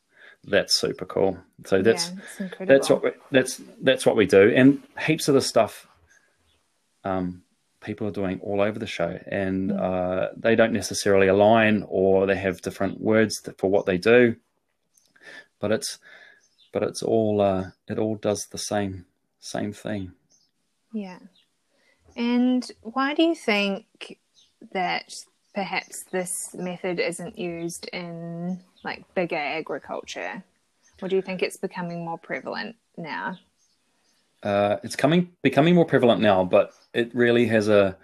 [0.45, 1.39] that's super cool.
[1.65, 2.75] So that's yeah, incredible.
[2.75, 5.87] that's what we, that's that's what we do, and heaps of the stuff.
[7.05, 7.43] Um,
[7.81, 9.81] people are doing all over the show, and Mm.
[9.81, 14.37] uh, they don't necessarily align, or they have different words for what they do.
[15.59, 15.99] But it's
[16.75, 19.07] but it's all uh, it all does the same
[19.39, 20.13] same thing.
[20.93, 21.21] Yeah.
[22.17, 24.19] And why do you think
[24.73, 25.15] that
[25.55, 30.43] perhaps this method isn't used in like bigger agriculture?
[31.01, 33.39] Or do you think it's becoming more prevalent now?
[34.43, 37.97] Uh, it's coming becoming more prevalent now, but it really has a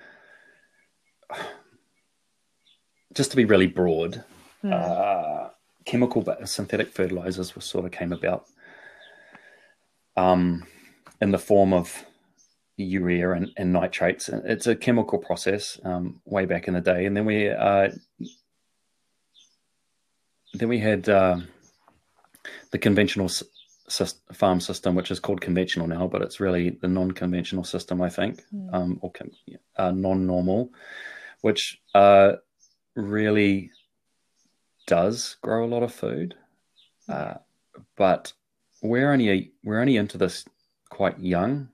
[3.15, 4.25] just to be really broad.
[4.63, 5.49] Uh,
[5.87, 8.47] chemical synthetic fertilizers were sort of came about
[10.21, 10.67] um,
[11.21, 12.05] in the form of
[12.77, 14.29] urea and, and nitrates.
[14.29, 17.89] It's a chemical process um, way back in the day, and then we uh,
[20.55, 21.39] then we had uh,
[22.71, 27.65] the conventional s- farm system, which is called conventional now, but it's really the non-conventional
[27.65, 29.31] system, I think, um, or con-
[29.77, 30.71] uh, non-normal,
[31.43, 32.33] which uh,
[32.95, 33.71] really
[34.87, 36.35] does grow a lot of food,
[37.09, 37.35] uh,
[37.97, 38.33] but
[38.83, 40.45] we're only we're only into this
[40.89, 41.69] quite young.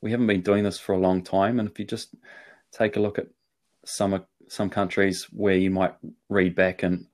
[0.00, 2.14] We haven't been doing this for a long time, and if you just
[2.72, 3.26] take a look at
[3.84, 5.94] some some countries where you might
[6.28, 7.06] read back in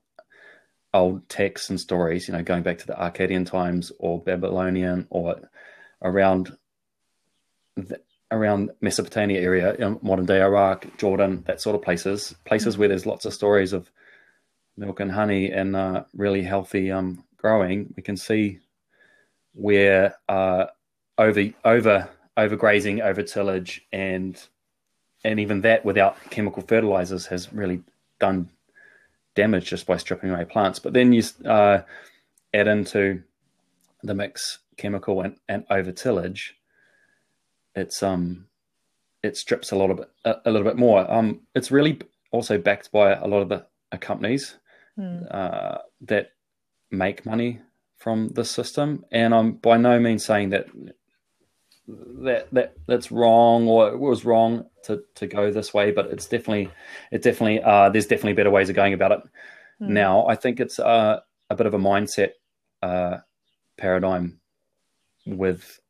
[0.94, 5.51] old texts and stories, you know, going back to the Akkadian times or Babylonian or
[6.03, 6.57] around
[7.77, 13.07] the, around Mesopotamia area, modern day Iraq, Jordan, that sort of places, places where there's
[13.07, 13.90] lots of stories of
[14.77, 17.92] milk and honey and uh, really healthy um, growing.
[17.96, 18.61] We can see
[19.57, 20.66] where uh,
[21.19, 24.40] over over overgrazing, over tillage, and
[25.25, 27.83] and even that without chemical fertilizers has really
[28.21, 28.51] done
[29.35, 30.79] damage just by stripping away plants.
[30.79, 31.83] But then you uh,
[32.55, 33.23] add into
[34.03, 36.57] the mix chemical and, and over tillage,
[37.75, 38.47] it's um
[39.23, 41.11] it strips a lot of a, a little bit more.
[41.11, 44.57] Um, it's really also backed by a lot of the uh, companies
[45.31, 46.33] uh, that
[46.90, 47.61] make money
[47.97, 50.67] from the system, and I'm by no means saying that
[51.89, 56.27] that that that's wrong or it was wrong to to go this way, but it's
[56.27, 56.71] definitely
[57.11, 59.21] it definitely uh, there's definitely better ways of going about it.
[59.79, 62.31] Now, I think it's uh, a bit of a mindset
[62.83, 63.19] uh,
[63.77, 64.41] paradigm
[65.27, 65.81] with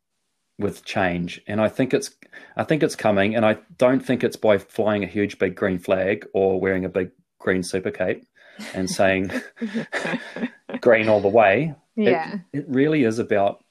[0.59, 2.11] with change, and I think it's
[2.57, 5.79] I think it's coming, and I don't think it's by flying a huge big green
[5.79, 8.25] flag or wearing a big green super cape
[8.75, 9.31] and saying
[10.81, 11.75] green all the way.
[11.96, 12.38] It- Yeah.
[12.52, 13.64] it really is about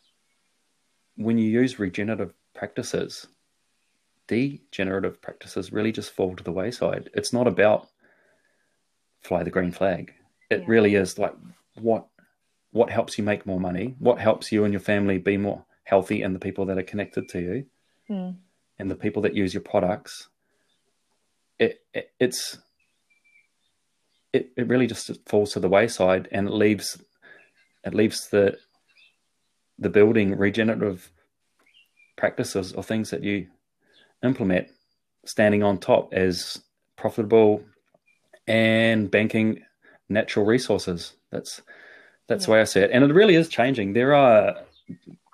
[1.16, 3.28] when you use regenerative practices,
[4.28, 7.10] degenerative practices really just fall to the wayside.
[7.14, 7.88] It's not about
[9.22, 10.14] fly the green flag.
[10.50, 10.66] It Yeah.
[10.68, 11.34] really is like
[11.76, 12.08] what
[12.72, 16.22] what helps you make more money, what helps you and your family be more healthy,
[16.22, 17.66] and the people that are connected to you,
[18.10, 18.36] Mm.
[18.78, 20.28] and the people that use your products.
[21.58, 22.58] It, it it's
[24.34, 27.02] it, it really just falls to the wayside and it leaves
[27.86, 28.58] it leaves the
[29.78, 31.12] the building regenerative
[32.18, 33.48] practices or things that you
[34.24, 34.68] implement
[35.26, 36.62] standing on top as
[36.96, 37.62] profitable
[38.48, 39.62] and banking
[40.10, 41.14] natural resources.
[41.32, 41.62] That's
[42.28, 43.94] that's the way I see it, and it really is changing.
[43.94, 44.56] There are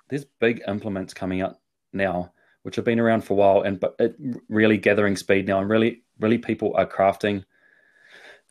[0.08, 1.58] there's big implements coming out
[1.92, 4.16] now, which have been around for a while, and but it
[4.48, 7.44] really gathering speed now, and really really people are crafting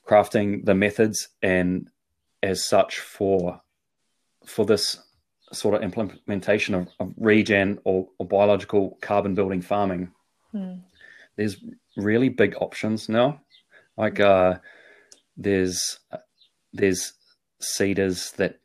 [0.08, 1.88] crafting the methods and
[2.42, 3.62] as such for
[4.45, 4.97] for this
[5.54, 10.12] sort of implementation of, of regen or, or biological carbon building farming
[10.54, 10.82] Mm.
[11.38, 11.56] there's
[11.95, 13.39] really big options now.
[13.95, 14.58] Like uh
[15.38, 15.99] there's
[16.73, 17.13] there's
[17.62, 18.60] seeders that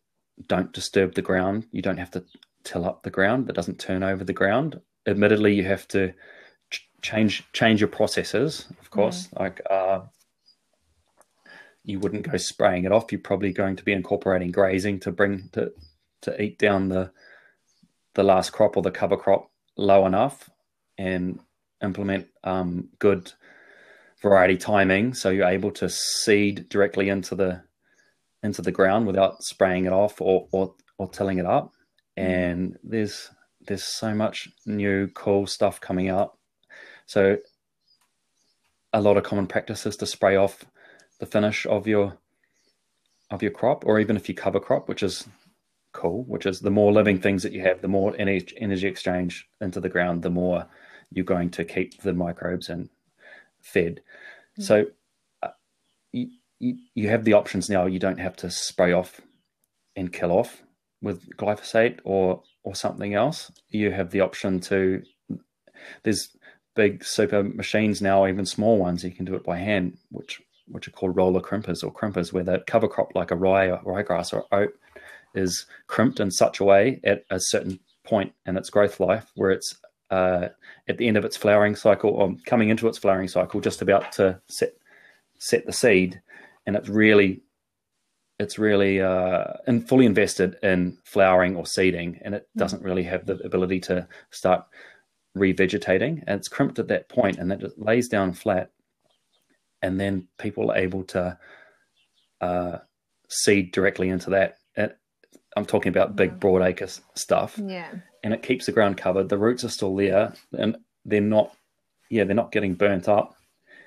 [0.49, 1.67] don't disturb the ground.
[1.71, 2.25] You don't have to
[2.65, 4.81] till up the ground that doesn't turn over the ground.
[5.07, 6.13] Admittedly you have to
[6.71, 9.29] ch- change change your processes of course.
[9.39, 10.01] Like uh
[11.87, 13.13] you wouldn't go spraying it off.
[13.13, 15.73] You're probably going to be incorporating grazing to bring to
[16.23, 17.13] to eat down the
[18.15, 20.51] the last crop or the cover crop low enough
[20.99, 21.39] and
[21.83, 23.33] implement um, good
[24.23, 27.63] variety timing so you're able to seed directly into the
[28.43, 31.73] into the ground without spraying it off or or, or tilling it up.
[32.17, 33.31] And there's
[33.67, 36.37] there's so much new cool stuff coming out.
[37.07, 37.37] So
[38.93, 40.65] a lot of common practices to spray off
[41.19, 42.19] the finish of your
[43.31, 45.27] of your crop, or even if you cover crop, which is
[45.93, 46.25] cool.
[46.25, 49.81] Which is the more living things that you have, the more energy, energy exchange into
[49.81, 50.67] the ground, the more
[51.11, 52.89] you're going to keep the microbes and
[53.61, 54.01] fed.
[54.59, 54.63] Mm-hmm.
[54.63, 54.87] So
[55.43, 55.49] uh,
[56.13, 57.87] you, you you have the options now.
[57.87, 59.21] You don't have to spray off
[59.95, 60.63] and kill off
[61.03, 63.51] with glyphosate or or something else.
[63.69, 65.03] You have the option to.
[66.03, 66.37] There's
[66.75, 69.05] big super machines now, even small ones.
[69.05, 72.45] You can do it by hand, which which are called roller crimpers or crimpers, where
[72.45, 74.75] the cover crop like a rye or ryegrass or oat
[75.35, 79.51] is crimped in such a way at a certain point in its growth life where
[79.51, 79.77] it's
[80.11, 80.49] uh,
[80.89, 84.13] at the end of its flowering cycle or coming into its flowering cycle, just about
[84.13, 84.73] to set
[85.39, 86.21] set the seed,
[86.67, 87.43] and it's really
[88.39, 92.61] it's really uh, and fully invested in flowering or seeding, and it mm.
[92.61, 94.65] doesn't really have the ability to start
[95.37, 96.23] revegetating.
[96.27, 98.71] And it's crimped at that point, and that just lays down flat,
[99.83, 101.39] and then people are able to
[102.41, 102.79] uh,
[103.29, 104.59] seed directly into that.
[104.77, 104.95] And
[105.57, 107.59] I'm talking about big broadacre stuff.
[107.63, 107.91] Yeah.
[108.23, 109.29] And it keeps the ground covered.
[109.29, 111.55] The roots are still there, and they're not.
[112.09, 113.37] Yeah, they're not getting burnt up.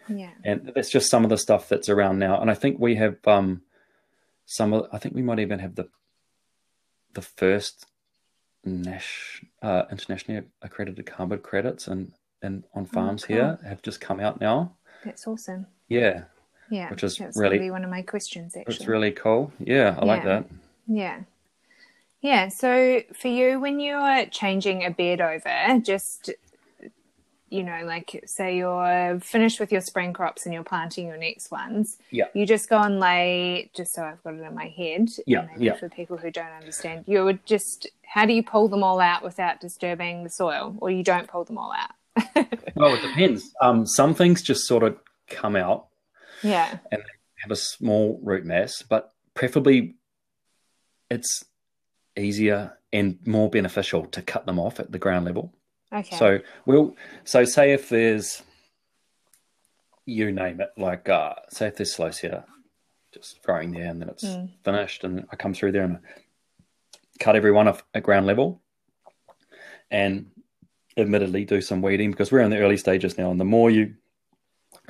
[0.07, 0.31] Yeah.
[0.43, 2.41] And that's just some of the stuff that's around now.
[2.41, 3.61] And I think we have um,
[4.45, 4.87] some of.
[4.91, 5.89] I think we might even have the
[7.13, 7.85] the first
[8.65, 14.19] Nash, uh, internationally accredited carbon credits and and on farms oh, here have just come
[14.19, 14.75] out now.
[15.03, 15.67] That's awesome.
[15.87, 16.23] Yeah.
[16.69, 16.89] Yeah.
[16.89, 18.55] Which is That's really one of my questions.
[18.55, 19.51] Actually, it's really cool.
[19.59, 20.05] Yeah, I yeah.
[20.05, 20.45] like that.
[20.87, 21.19] Yeah.
[22.21, 22.49] Yeah.
[22.49, 26.31] So for you, when you're changing a bed over, just
[27.49, 31.49] you know, like say you're finished with your spring crops and you're planting your next
[31.51, 31.97] ones.
[32.11, 32.25] Yeah.
[32.33, 35.09] You just go and lay, just so I've got it in my head.
[35.25, 35.47] Yeah.
[35.57, 35.75] yeah.
[35.75, 39.23] For people who don't understand, you would just, how do you pull them all out
[39.23, 41.91] without disturbing the soil, or you don't pull them all out?
[42.75, 43.53] well, it depends.
[43.61, 45.87] Um, some things just sort of come out.
[46.43, 46.77] Yeah.
[46.91, 47.01] And
[47.39, 49.95] have a small root mass, but preferably
[51.09, 51.45] it's
[52.17, 55.53] easier and more beneficial to cut them off at the ground level.
[55.93, 56.15] Okay.
[56.17, 58.43] So we'll so say if there's
[60.05, 62.43] you name it, like uh, say if there's Celosia
[63.13, 64.49] just growing there and then it's mm.
[64.63, 68.61] finished and I come through there and I cut every one off at ground level
[69.89, 70.27] and
[70.99, 73.93] admittedly do some weeding because we're in the early stages now and the more you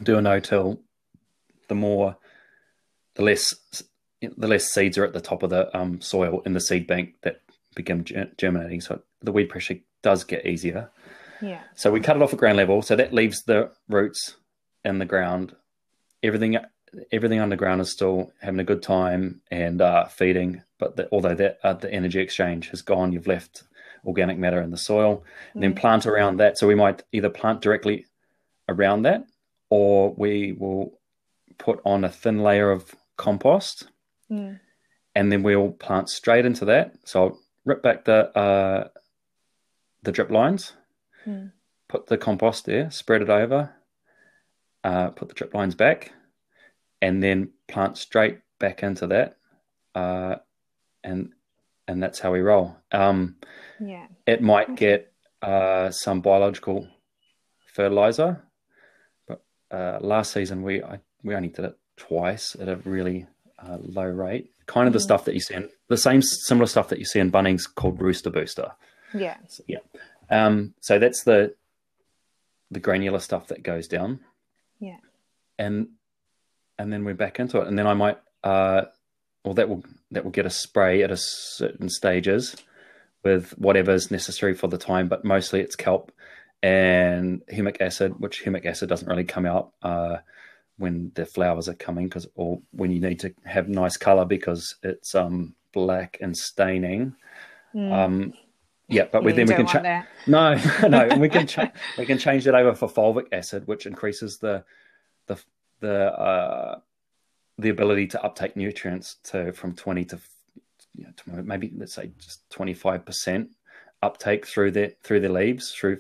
[0.04, 0.80] do a no-till
[1.68, 2.18] the more
[3.16, 3.54] the less
[4.22, 7.16] the less seeds are at the top of the um, soil in the seed bank
[7.22, 7.42] that
[7.76, 8.04] begin
[8.38, 10.90] germinating so the weed pressure does get easier.
[11.42, 11.62] Yeah.
[11.76, 14.36] So we cut it off at ground level, so that leaves the roots
[14.84, 15.56] in the ground.
[16.24, 16.58] Everything
[17.12, 21.60] everything underground is still having a good time and uh, feeding, but the, although that
[21.64, 23.64] uh, the energy exchange has gone, you've left
[24.06, 25.24] organic matter in the soil.
[25.54, 25.80] And then mm.
[25.80, 26.58] plant around that.
[26.58, 28.06] So we might either plant directly
[28.68, 29.26] around that,
[29.70, 31.00] or we will
[31.58, 33.90] put on a thin layer of compost,
[34.32, 34.60] mm.
[35.16, 36.94] and then we'll plant straight into that.
[37.04, 38.88] So I'll rip back the uh,
[40.04, 40.74] the drip lines,
[41.26, 41.52] mm.
[41.88, 43.72] put the compost there, spread it over,
[44.84, 46.14] uh, put the drip lines back,
[47.02, 49.38] and then plant straight back into that,
[49.96, 50.36] uh,
[51.04, 51.34] and
[51.90, 52.78] and that's how we roll.
[52.92, 53.36] Um,
[53.80, 56.88] yeah, it might get uh, some biological
[57.74, 58.44] fertilizer,
[59.28, 63.26] but uh, last season we I, we only did it twice at a really
[63.58, 64.52] uh, low rate.
[64.68, 64.98] Kind of mm.
[64.98, 67.64] the stuff that you see in the same similar stuff that you see in Bunnings
[67.74, 68.72] called Rooster Booster.
[69.14, 69.38] Yeah.
[69.48, 69.80] So, yeah.
[70.30, 71.56] Um, so that's the
[72.70, 74.20] the granular stuff that goes down.
[74.80, 74.98] Yeah.
[75.58, 75.88] And
[76.78, 77.68] and then we're back into it.
[77.68, 78.20] And then I might
[79.44, 82.56] well that will that will get a spray at a certain stages
[83.24, 86.12] with whatever is necessary for the time, but mostly it's kelp
[86.64, 90.18] and humic acid, which humic acid doesn't really come out uh,
[90.78, 94.76] when the flowers are coming because or when you need to have nice color because
[94.82, 97.16] it's um black and staining.
[97.76, 97.92] Mm.
[97.92, 98.34] Um
[98.88, 100.06] yeah, but yeah, then we can change.
[100.28, 100.56] No,
[100.88, 104.64] no, we can cha- we can change that over for fulvic acid, which increases the
[105.28, 105.40] the
[105.80, 106.80] the uh,
[107.60, 110.20] the ability to uptake nutrients to from twenty to,
[110.96, 113.50] you know, maybe let's say just twenty five percent
[114.02, 116.00] uptake through their through the leaves through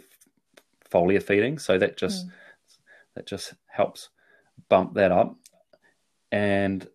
[0.90, 1.60] foliar feeding.
[1.60, 2.32] So that just mm.
[3.16, 4.10] that just helps
[4.70, 5.36] bump that up,
[6.32, 6.88] and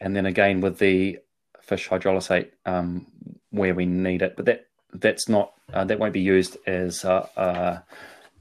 [0.00, 1.18] and then again with the
[1.60, 3.06] fish hydrolysate um,
[3.50, 7.26] where we need it, but that that's not uh, that won't be used as uh,
[7.36, 7.78] uh,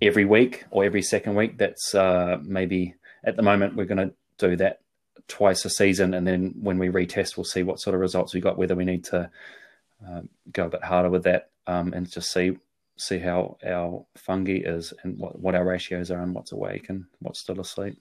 [0.02, 1.58] every week or every second week.
[1.58, 4.82] That's uh, maybe at the moment we're going to do that
[5.28, 8.42] twice a season, and then when we retest, we'll see what sort of results we
[8.42, 8.58] got.
[8.58, 9.30] Whether we need to
[10.08, 12.58] um, go a bit harder with that um, and just see
[12.98, 17.06] see how our fungi is and what, what our ratios are and what's awake and
[17.20, 18.00] what's still asleep.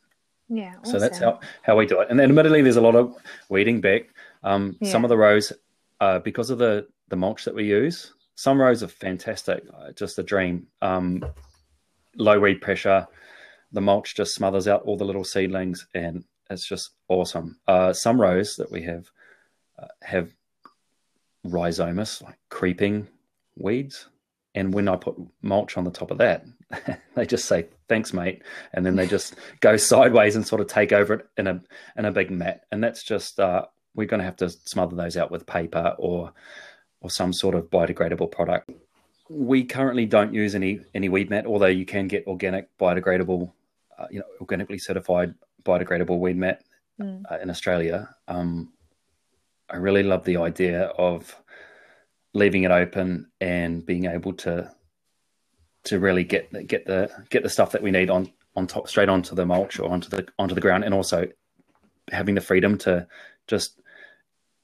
[0.51, 0.75] Yeah.
[0.83, 2.09] So that's how, how we do it.
[2.11, 3.17] And then admittedly, there's a lot of
[3.49, 4.11] weeding back.
[4.43, 4.91] Um, yeah.
[4.91, 5.53] Some of the rows,
[6.01, 10.19] uh, because of the, the mulch that we use, some rows are fantastic, uh, just
[10.19, 10.67] a dream.
[10.83, 11.25] Um,
[12.17, 13.07] low weed pressure,
[13.73, 17.59] the mulch just smothers out all the little seedlings, and it's just awesome.
[17.66, 19.07] Uh, some rows that we have
[19.78, 20.34] uh, have
[21.46, 23.09] rhizomus, like creeping
[23.57, 24.09] weeds.
[24.55, 26.44] And when I put mulch on the top of that,
[27.14, 28.42] they just say thanks, mate,
[28.72, 31.62] and then they just go sideways and sort of take over it in a
[31.96, 32.64] in a big mat.
[32.72, 36.32] And that's just uh, we're going to have to smother those out with paper or
[37.01, 38.70] or some sort of biodegradable product.
[39.28, 43.53] We currently don't use any any weed mat, although you can get organic biodegradable,
[44.11, 45.34] you know, organically certified
[45.64, 46.62] biodegradable weed mat
[47.01, 47.22] mm.
[47.30, 48.14] uh, in Australia.
[48.28, 48.72] Um,
[49.68, 51.34] I really love the idea of
[52.32, 54.70] leaving it open and being able to
[55.84, 59.09] to really get get the get the stuff that we need on on top straight
[59.09, 61.26] onto the mulch or onto the onto the ground and also
[62.11, 63.07] having the freedom to
[63.46, 63.80] just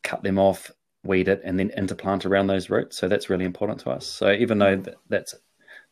[0.03, 0.71] cut them off
[1.05, 4.33] weed it and then interplant around those roots so that's really important to us so
[4.33, 5.35] even though that's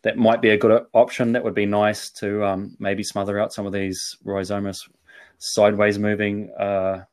[0.04, 3.52] that might be a good option that would be nice to um, maybe smother out
[3.52, 4.88] some of these rhizomus
[5.38, 7.04] sideways moving uh,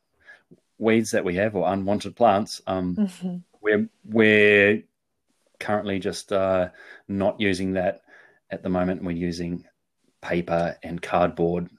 [0.78, 4.84] weeds that we have or unwanted plants um, mm-hmm we're we're
[5.60, 6.70] currently just uh,
[7.08, 8.02] not using that
[8.50, 9.04] at the moment.
[9.04, 9.66] We're using
[10.22, 11.70] paper and cardboard,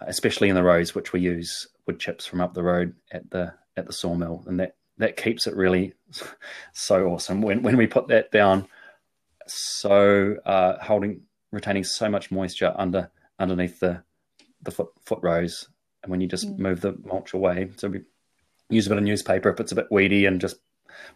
[0.00, 3.54] especially in the rows, which we use wood chips from up the road at the
[3.76, 5.94] at the sawmill, and that that keeps it really
[6.72, 7.40] so awesome.
[7.40, 8.66] When when we put that down,
[9.46, 11.22] so uh, holding
[11.52, 14.02] retaining so much moisture under underneath the
[14.62, 15.68] the foot foot rows,
[16.02, 16.58] and when you just mm.
[16.58, 18.02] move the mulch away, so we
[18.70, 20.56] use a bit of newspaper if it's a bit weedy, and just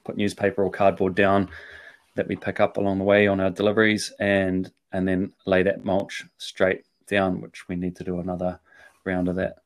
[0.04, 1.48] put newspaper or cardboard down
[2.14, 5.84] that we pick up along the way on our deliveries and and then lay that
[5.84, 8.58] mulch straight down, which we need to do another
[9.04, 9.56] round of that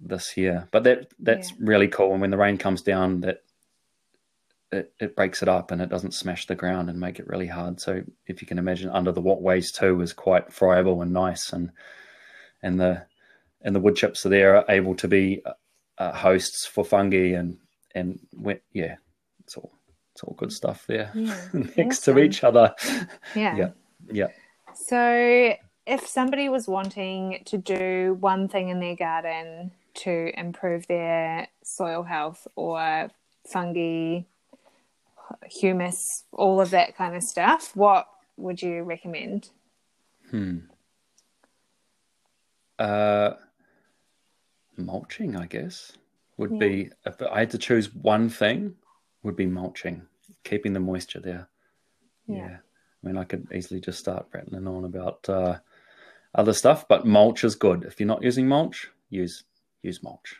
[0.00, 0.68] this year.
[0.70, 1.56] But that that's yeah.
[1.60, 2.12] really cool.
[2.12, 3.42] And when the rain comes down, that
[4.72, 7.46] it, it breaks it up and it doesn't smash the ground and make it really
[7.46, 7.80] hard.
[7.80, 11.70] So if you can imagine, under the waterways too is quite friable and nice, and
[12.62, 13.06] and the
[13.62, 15.42] and the wood chips are there are able to be
[15.98, 17.58] uh, hosts for fungi and
[17.94, 18.18] and
[18.72, 18.96] yeah,
[19.40, 19.72] it's all
[20.12, 21.36] it's all good stuff there yeah,
[21.76, 22.16] next awesome.
[22.16, 22.74] to each other.
[23.34, 23.56] Yeah.
[23.56, 23.70] yeah.
[24.12, 24.28] Yeah.
[24.74, 25.54] So
[25.86, 32.02] if somebody was wanting to do one thing in their garden to improve their soil
[32.02, 33.10] health or
[33.46, 34.22] fungi,
[35.46, 38.06] humus, all of that kind of stuff, what
[38.36, 39.50] would you recommend?
[40.30, 40.58] Hmm.
[42.78, 43.32] Uh,
[44.76, 45.92] mulching, I guess,
[46.36, 46.58] would yeah.
[46.58, 48.74] be if I had to choose one thing
[49.22, 50.02] would be mulching,
[50.42, 51.48] keeping the moisture there.
[52.26, 52.36] Yeah.
[52.36, 52.56] yeah.
[52.56, 55.58] I mean, I could easily just start rattling on about uh,
[56.34, 57.84] other stuff, but mulch is good.
[57.84, 59.44] If you're not using mulch, use
[59.82, 60.36] use mulch.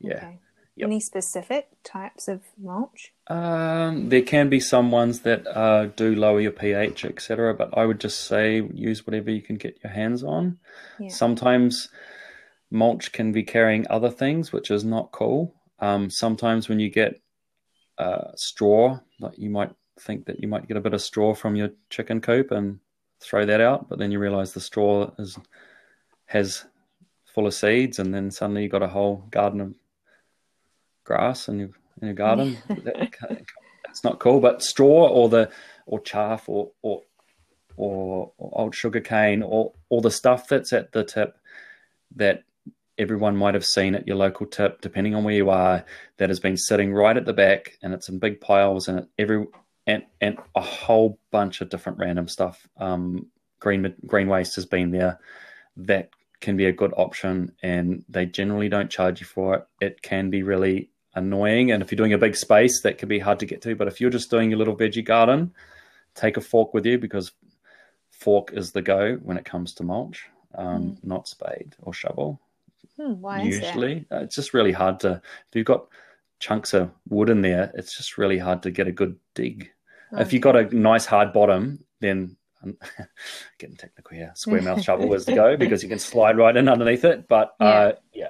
[0.00, 0.16] Yeah.
[0.16, 0.38] Okay.
[0.76, 0.86] Yep.
[0.86, 3.12] Any specific types of mulch?
[3.28, 7.54] Um, there can be some ones that uh, do lower your pH, etc.
[7.54, 10.58] But I would just say use whatever you can get your hands on.
[11.00, 11.08] Yeah.
[11.08, 11.88] Sometimes
[12.70, 15.54] mulch can be carrying other things, which is not cool.
[15.78, 17.20] Um, sometimes when you get
[17.98, 18.98] uh, straw.
[19.20, 22.20] Like you might think that you might get a bit of straw from your chicken
[22.20, 22.78] coop and
[23.20, 25.38] throw that out, but then you realize the straw is
[26.26, 26.64] has
[27.24, 29.74] full of seeds, and then suddenly you've got a whole garden of
[31.06, 32.58] grass in your in your garden.
[33.84, 34.40] That's not cool.
[34.40, 35.50] But straw or the
[35.86, 37.02] or chaff or or
[37.76, 41.38] or, or old sugar cane or all the stuff that's at the tip
[42.16, 42.42] that
[42.98, 45.84] everyone might have seen at your local tip, depending on where you are,
[46.16, 49.46] that has been sitting right at the back and it's in big piles and every
[49.86, 52.66] and and a whole bunch of different random stuff.
[52.78, 53.26] Um,
[53.60, 55.20] green green waste has been there.
[55.76, 59.66] That can be a good option, and they generally don't charge you for it.
[59.80, 63.18] It can be really annoying, and if you're doing a big space, that can be
[63.18, 63.74] hard to get to.
[63.74, 65.52] But if you're just doing a little veggie garden,
[66.14, 67.32] take a fork with you because
[68.10, 71.04] fork is the go when it comes to mulch, um, mm.
[71.04, 72.40] not spade or shovel.
[72.96, 75.20] Hmm, why usually, uh, it's just really hard to.
[75.48, 75.86] If you've got
[76.38, 79.70] chunks of wood in there, it's just really hard to get a good dig.
[80.12, 80.22] Okay.
[80.22, 82.76] If you've got a nice hard bottom, then um,
[83.58, 86.68] getting technical here, square mouth shovel is the go because you can slide right in
[86.68, 87.28] underneath it.
[87.28, 87.66] But yeah.
[87.66, 88.28] Uh, yeah,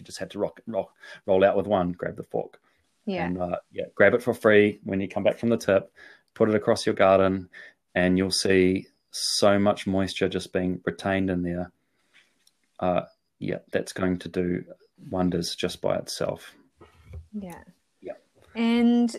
[0.00, 0.92] you just had to rock, rock,
[1.26, 2.58] roll out with one, grab the fork.
[3.06, 5.92] Yeah, and uh, yeah, grab it for free when you come back from the tip.
[6.34, 7.48] Put it across your garden,
[7.94, 11.72] and you'll see so much moisture just being retained in there.
[12.78, 13.02] Uh,
[13.38, 14.64] yeah, that's going to do
[15.10, 16.54] wonders just by itself.
[17.32, 17.62] Yeah.
[18.00, 18.12] Yeah.
[18.54, 19.14] And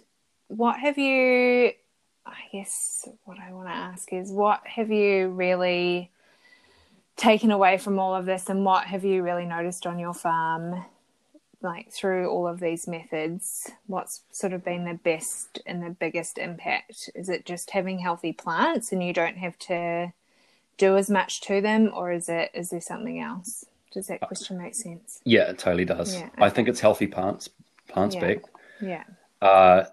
[0.47, 1.71] what have you
[2.25, 6.11] I guess what I want to ask is what have you really
[7.18, 10.86] taken away from all of this and what have you really noticed on your farm
[11.62, 13.72] like through all of these methods?
[13.88, 17.09] What's sort of been the best and the biggest impact?
[17.14, 20.14] Is it just having healthy plants and you don't have to
[20.78, 23.66] do as much to them or is it is there something else?
[23.93, 25.20] Does that question make sense?
[25.26, 26.16] yeah it totally does.
[26.16, 27.49] Yeah, i think it's healthy plants
[27.89, 28.22] plants yeah.
[28.22, 28.43] big
[28.82, 29.03] yeah.
[29.41, 29.86] Uh,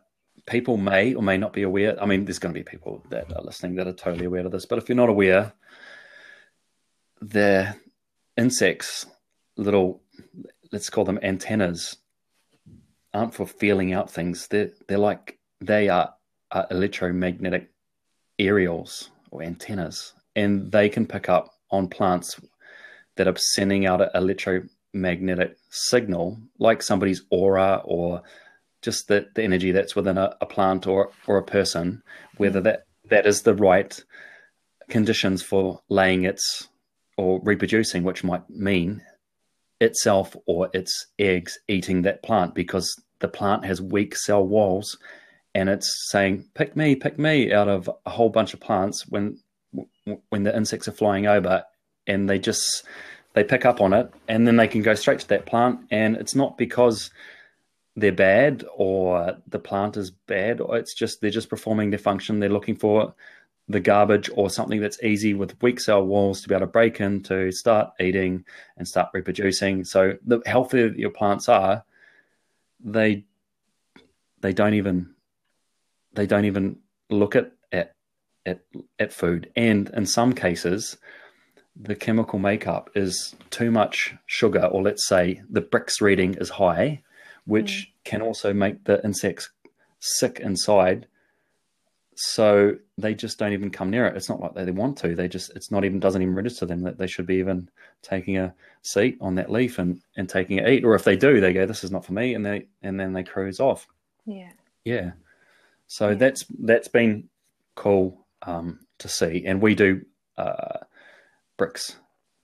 [0.46, 2.00] people may or may not be aware.
[2.02, 4.52] I mean, there's going to be people that are listening that are totally aware of
[4.52, 5.52] this, but if you're not aware,
[7.20, 7.74] the
[8.36, 9.06] insects,
[9.56, 10.02] little,
[10.72, 11.96] let's call them antennas,
[13.14, 14.48] aren't for feeling out things.
[14.48, 16.14] They're, they're like, they are,
[16.50, 17.70] are electromagnetic
[18.38, 22.40] aerials or antennas, and they can pick up on plants
[23.16, 28.22] that are sending out an electromagnetic signal, like somebody's aura or
[28.80, 32.02] just the, the energy that's within a, a plant or or a person,
[32.36, 32.64] whether mm.
[32.64, 34.02] that that is the right
[34.88, 36.68] conditions for laying its
[37.18, 39.02] or reproducing, which might mean
[39.80, 44.96] itself or its eggs eating that plant because the plant has weak cell walls
[45.54, 49.38] and it's saying pick me pick me out of a whole bunch of plants when
[50.30, 51.62] when the insects are flying over
[52.06, 52.84] and they just
[53.34, 55.80] they pick up on it and then they can go straight to that plant.
[55.90, 57.10] And it's not because
[57.94, 62.38] they're bad or the plant is bad or it's just they're just performing their function
[62.38, 63.12] they're looking for
[63.68, 67.00] the garbage or something that's easy with weak cell walls to be able to break
[67.00, 68.44] in to start eating
[68.76, 71.84] and start reproducing so the healthier your plants are
[72.80, 73.24] they
[74.40, 75.14] they don't even
[76.14, 76.78] they don't even
[77.10, 77.94] look at at
[78.46, 78.60] at,
[78.98, 80.96] at food and in some cases
[81.80, 87.02] the chemical makeup is too much sugar or let's say the Brix reading is high
[87.48, 88.04] which mm.
[88.04, 89.50] can also make the insects
[89.98, 91.06] sick inside.
[92.20, 94.16] So they just don't even come near it.
[94.16, 95.14] It's not like they want to.
[95.14, 97.70] They just it's not even doesn't even register them that they should be even
[98.02, 98.52] taking a
[98.82, 100.84] seat on that leaf and and taking a eat.
[100.84, 103.12] Or if they do, they go, "This is not for me," and they and then
[103.12, 103.86] they cruise off.
[104.26, 104.50] Yeah.
[104.84, 105.12] Yeah.
[105.86, 106.14] So yeah.
[106.16, 107.28] that's that's been
[107.76, 110.04] cool um, to see, and we do
[110.36, 110.78] uh,
[111.56, 111.94] Brix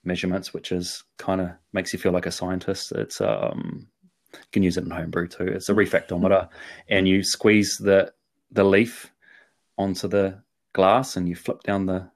[0.04, 2.92] measurements, which is kind of makes you feel like a scientist.
[2.92, 3.88] It's um,
[4.32, 5.48] you can use it in homebrew too.
[5.48, 6.48] It's a refractometer,
[6.88, 8.12] and you squeeze the
[8.52, 9.10] the leaf
[9.76, 12.10] onto the glass, and you flip down the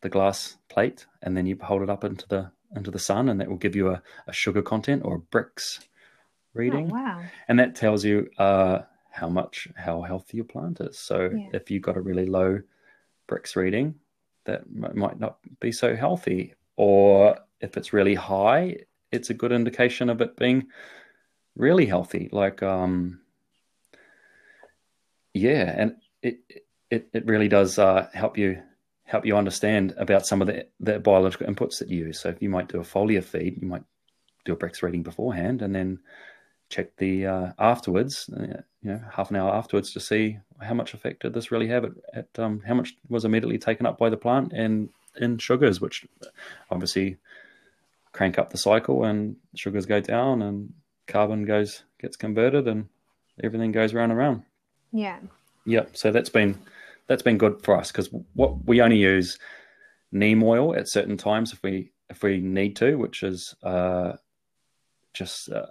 [0.00, 3.40] the glass plate, and then you hold it up into the into the sun, and
[3.40, 5.80] that will give you a, a sugar content or a Brix
[6.54, 6.90] reading.
[6.90, 7.22] Oh, wow!
[7.48, 8.80] And that tells you uh,
[9.10, 10.98] how much how healthy your plant is.
[10.98, 11.48] So yeah.
[11.52, 12.60] if you've got a really low
[13.28, 13.94] Brix reading,
[14.44, 18.78] that might not be so healthy, or if it's really high,
[19.10, 20.66] it's a good indication of it being
[21.56, 22.28] really healthy.
[22.32, 23.20] Like, um,
[25.34, 28.62] yeah, and it it it it really does uh, help you
[29.04, 32.20] help you understand about some of the the biological inputs that you use.
[32.20, 33.82] So if you might do a foliar feed, you might
[34.44, 36.00] do a Brix reading beforehand, and then
[36.68, 40.94] check the uh, afterwards, uh, you know, half an hour afterwards to see how much
[40.94, 44.10] effect did this really have at, at um, how much was immediately taken up by
[44.10, 46.06] the plant and in sugars, which
[46.70, 47.16] obviously
[48.12, 50.72] crank up the cycle and sugars go down and
[51.06, 52.88] carbon goes gets converted and
[53.42, 54.42] everything goes round and round.
[54.92, 55.18] Yeah.
[55.64, 55.96] Yep.
[55.96, 56.58] So that's been
[57.08, 59.38] that's been good for us because what we only use
[60.12, 64.12] neem oil at certain times if we if we need to, which is uh,
[65.14, 65.66] just uh,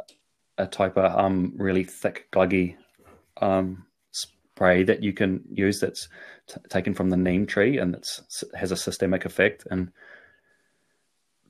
[0.58, 2.76] a type of um, really thick gluggy
[3.40, 6.10] um, spray that you can use that's
[6.48, 8.08] t- taken from the neem tree and it
[8.56, 9.66] has a systemic effect.
[9.70, 9.92] And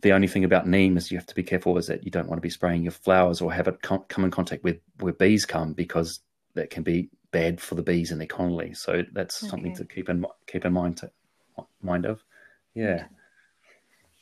[0.02, 2.28] the only thing about neem is you have to be careful is that you don't
[2.28, 5.14] want to be spraying your flowers or have it com- come in contact with where
[5.14, 6.20] bees come because
[6.56, 8.74] that can be bad for the bees and their colony.
[8.74, 9.50] So that's okay.
[9.50, 11.12] something to keep in keep in mind to
[11.82, 12.24] mind of.
[12.74, 13.06] Yeah.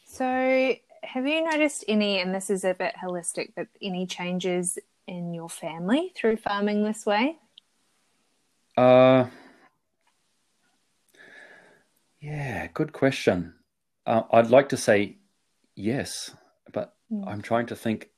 [0.06, 4.78] So have you noticed any, and this is a bit holistic, but any changes
[5.08, 7.38] in your family through farming this way?
[8.78, 9.28] Uh,
[12.20, 13.54] yeah, good question.
[14.06, 15.18] Uh, I'd like to say
[15.76, 16.32] yes,
[16.72, 17.28] but mm.
[17.28, 18.10] I'm trying to think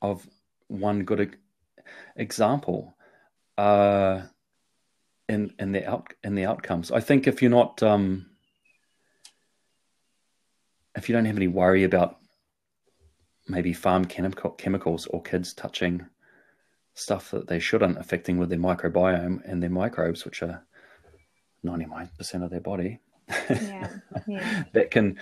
[0.00, 0.26] of
[0.68, 1.36] one good
[2.16, 2.93] example
[3.58, 4.22] uh,
[5.28, 6.90] in in the out in the outcomes.
[6.90, 8.26] I think if you're not um,
[10.96, 12.18] if you don't have any worry about
[13.48, 16.06] maybe farm chemical, chemicals or kids touching
[16.94, 20.64] stuff that they shouldn't affecting with their microbiome and their microbes, which are
[21.64, 23.00] 99% of their body.
[23.50, 23.88] Yeah,
[24.26, 24.64] yeah.
[24.72, 25.18] that can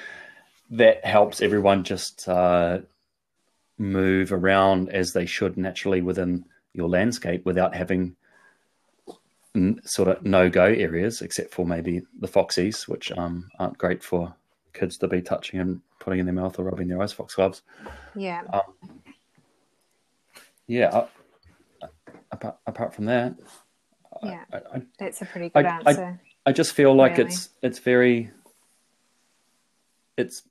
[0.71, 2.81] that helps everyone just uh,
[3.79, 8.17] move around as they should naturally within your landscape without having
[9.85, 14.35] sort of no go areas, except for maybe the foxies, which um, aren't great for
[14.73, 17.13] kids to be touching and putting in their mouth or rubbing their eyes.
[17.13, 17.63] Fox gloves.
[18.15, 18.43] Yeah.
[18.53, 18.63] Um,
[20.67, 20.89] yeah.
[21.83, 21.87] Uh,
[22.31, 23.35] apart, apart from that,
[24.23, 26.21] yeah, I, I, that's a pretty good I, answer.
[26.47, 27.31] I, just feel like really.
[27.31, 28.31] it's it's very
[30.17, 30.43] it's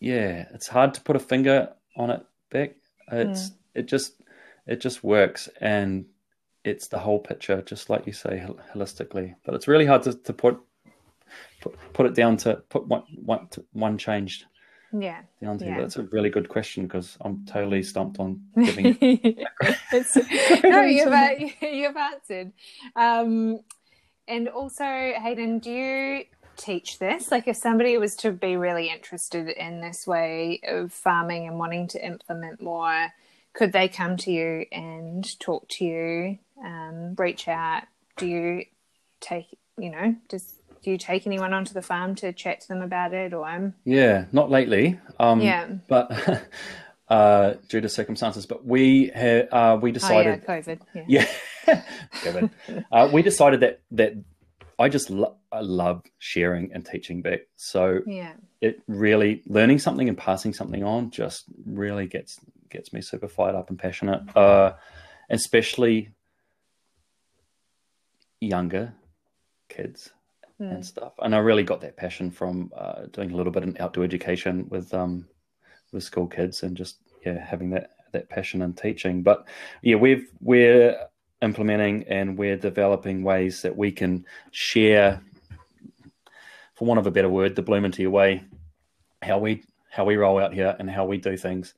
[0.00, 2.76] yeah, it's hard to put a finger on it, Beck.
[3.10, 3.54] It's mm.
[3.74, 4.14] it just
[4.66, 6.06] it just works and
[6.64, 8.44] it's the whole picture, just like you say,
[8.74, 9.34] holistically.
[9.44, 10.58] But it's really hard to, to put,
[11.60, 14.46] put put it down to put one one one changed.
[14.92, 15.80] Yeah, down to yeah.
[15.80, 18.96] that's a really good question because I'm totally stumped on giving.
[20.64, 22.52] no, you've you've answered.
[22.96, 23.60] Um,
[24.26, 26.24] and also, Hayden, do you
[26.56, 27.30] teach this?
[27.30, 31.88] Like, if somebody was to be really interested in this way of farming and wanting
[31.88, 33.12] to implement more,
[33.52, 37.84] could they come to you and talk to you, um, reach out?
[38.16, 38.64] Do you
[39.20, 39.46] take,
[39.78, 43.14] you know, does do you take anyone onto the farm to chat to them about
[43.14, 45.00] it, or yeah, not lately.
[45.18, 46.46] Um, yeah, but.
[47.06, 50.80] Uh, due to circumstances, but we had uh, we decided oh, yeah, COVID.
[50.94, 51.26] Yeah,
[51.66, 51.82] yeah
[52.22, 52.50] COVID.
[52.90, 54.14] uh, we decided that that
[54.78, 57.40] I just lo- I love sharing and teaching back.
[57.56, 58.32] So yeah,
[58.62, 62.40] it really learning something and passing something on just really gets
[62.70, 64.34] gets me super fired up and passionate.
[64.34, 64.72] Uh,
[65.28, 66.10] especially
[68.44, 68.94] younger
[69.68, 70.10] kids
[70.60, 70.72] mm.
[70.72, 71.12] and stuff.
[71.18, 74.66] And I really got that passion from uh, doing a little bit in outdoor education
[74.68, 75.26] with um,
[75.92, 79.22] with school kids and just yeah having that that passion in teaching.
[79.22, 79.46] But
[79.82, 80.96] yeah, we've we're
[81.42, 85.20] implementing and we're developing ways that we can share,
[86.74, 88.44] for want of a better word, the Bloom Into You way,
[89.22, 91.74] how we how we roll out here and how we do things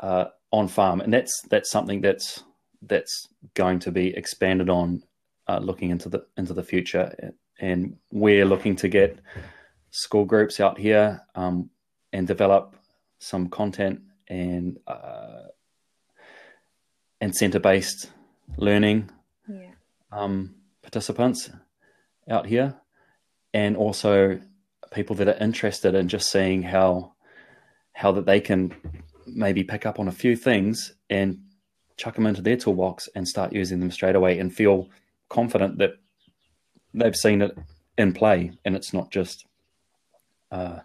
[0.00, 2.42] uh, on farm, and that's that's something that's
[2.82, 5.02] that's going to be expanded on,
[5.48, 9.18] uh, looking into the into the future, and we're looking to get
[9.90, 11.70] school groups out here um,
[12.12, 12.76] and develop
[13.18, 15.42] some content and uh,
[17.20, 18.10] and center based
[18.56, 19.10] learning
[19.48, 19.70] yeah.
[20.10, 21.50] um, participants
[22.28, 22.74] out here,
[23.52, 24.40] and also
[24.92, 27.12] people that are interested in just seeing how
[27.92, 28.74] how that they can
[29.26, 31.38] maybe pick up on a few things and
[31.96, 34.88] chuck them into their toolbox and start using them straight away and feel
[35.32, 35.92] confident that
[36.94, 37.56] they've seen it
[37.98, 39.46] in play and it's not just
[40.50, 40.80] uh,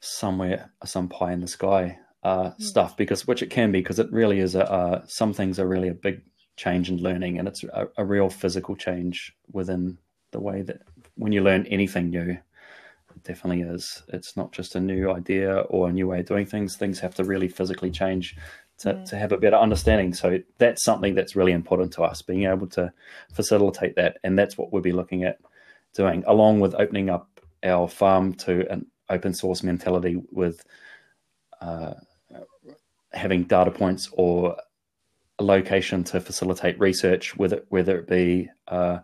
[0.00, 2.60] somewhere some pie in the sky uh, mm.
[2.60, 5.66] stuff because which it can be because it really is a uh, some things are
[5.66, 6.22] really a big
[6.60, 9.96] change in learning, and it's a, a, real physical change within
[10.30, 10.82] the way that
[11.14, 14.02] when you learn anything new, it definitely is.
[14.08, 16.76] It's not just a new idea or a new way of doing things.
[16.76, 18.36] Things have to really physically change
[18.80, 19.04] to, mm.
[19.06, 20.12] to have a better understanding.
[20.14, 22.92] So that's something that's really important to us, being able to
[23.32, 25.38] facilitate that, and that's what we'll be looking at
[25.94, 30.64] doing, along with opening up our farm to an open source mentality with.
[31.60, 31.94] Uh,
[33.12, 34.56] having data points or
[35.38, 38.98] a location to facilitate research, whether whether it be uh,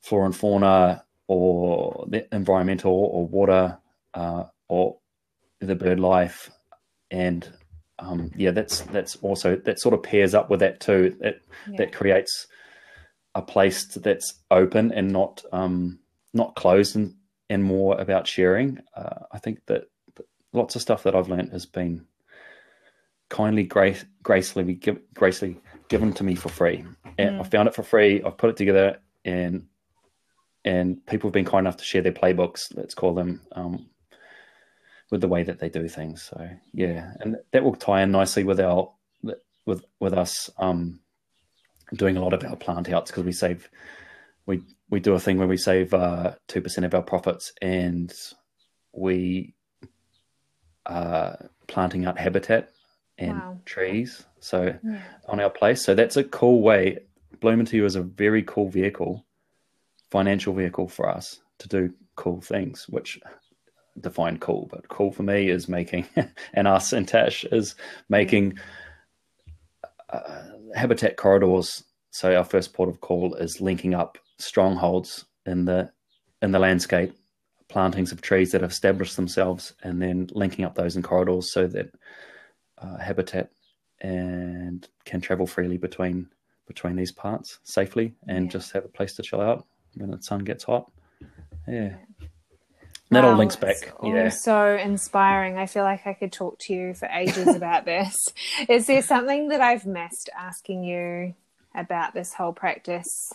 [0.00, 3.78] flora and fauna or the environmental or water
[4.14, 4.98] uh, or
[5.60, 6.50] the bird life,
[7.10, 7.48] and
[7.98, 11.16] um, yeah, that's that's also that sort of pairs up with that too.
[11.20, 11.78] That yeah.
[11.78, 12.46] that creates
[13.34, 15.98] a place that's open and not um,
[16.32, 17.14] not closed and
[17.50, 18.78] and more about sharing.
[18.94, 19.84] Uh, I think that
[20.52, 22.06] lots of stuff that I've learned has been
[23.28, 26.84] kindly, grace, gracefully, give, gracefully given to me for free.
[27.16, 27.40] And mm.
[27.40, 28.22] I found it for free.
[28.22, 29.66] I've put it together, and
[30.64, 32.76] and people have been kind enough to share their playbooks.
[32.76, 33.86] Let's call them um,
[35.10, 36.22] with the way that they do things.
[36.22, 38.92] So yeah, and that will tie in nicely with our
[39.64, 41.00] with with us um,
[41.94, 43.70] doing a lot of our plant outs because we save
[44.46, 47.52] we we do a thing where we save uh, two uh, percent of our profits
[47.60, 48.12] and
[48.92, 49.54] we
[50.86, 51.34] uh,
[51.66, 52.70] planting out habitat
[53.18, 53.58] and wow.
[53.64, 54.24] trees.
[54.40, 55.00] So yeah.
[55.26, 57.00] on our place, so that's a cool way.
[57.40, 59.24] Bloom Into You is a very cool vehicle,
[60.10, 63.20] financial vehicle for us to do cool things, which
[64.02, 64.68] define cool.
[64.70, 66.06] But cool for me is making,
[66.54, 67.74] and us and Tash is
[68.08, 68.58] making
[70.10, 70.44] uh,
[70.74, 71.84] habitat corridors.
[72.10, 75.90] So our first port of call is linking up strongholds in the
[76.40, 77.12] in the landscape,
[77.68, 81.66] plantings of trees that have established themselves, and then linking up those in corridors so
[81.66, 81.90] that
[82.78, 83.50] uh, habitat
[84.00, 86.28] and can travel freely between
[86.66, 88.50] between these parts safely and yeah.
[88.50, 90.90] just have a place to chill out when the sun gets hot.
[91.66, 91.96] Yeah.
[93.10, 93.76] That wow, all links back.
[94.02, 94.28] yeah.
[94.28, 95.56] So inspiring.
[95.56, 98.14] I feel like I could talk to you for ages about this.
[98.68, 101.34] Is there something that I've missed asking you
[101.74, 103.32] about this whole practice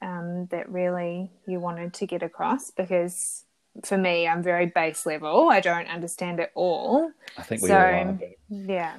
[0.00, 2.70] um, that really you wanted to get across?
[2.70, 3.44] Because
[3.84, 5.50] for me, I'm very base level.
[5.50, 7.10] I don't understand it all.
[7.36, 8.12] I think we so, all are.
[8.12, 8.96] but- Yeah.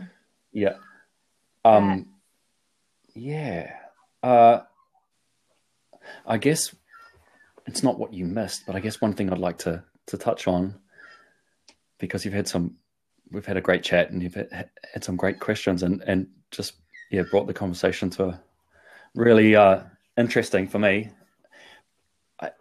[0.54, 0.76] Yeah.
[1.66, 1.88] Um.
[1.88, 2.06] Right.
[3.16, 3.74] Yeah.
[4.22, 4.60] Uh.
[6.26, 6.74] I guess
[7.72, 10.46] it's not what you missed, but I guess one thing I'd like to to touch
[10.46, 10.78] on
[12.00, 12.76] because you've had some,
[13.32, 14.70] we've had a great chat and you've had,
[15.00, 16.74] some great questions and and just
[17.12, 18.42] yeah brought the conversation to a
[19.16, 19.84] really uh
[20.18, 21.12] interesting for me.
[22.42, 22.52] I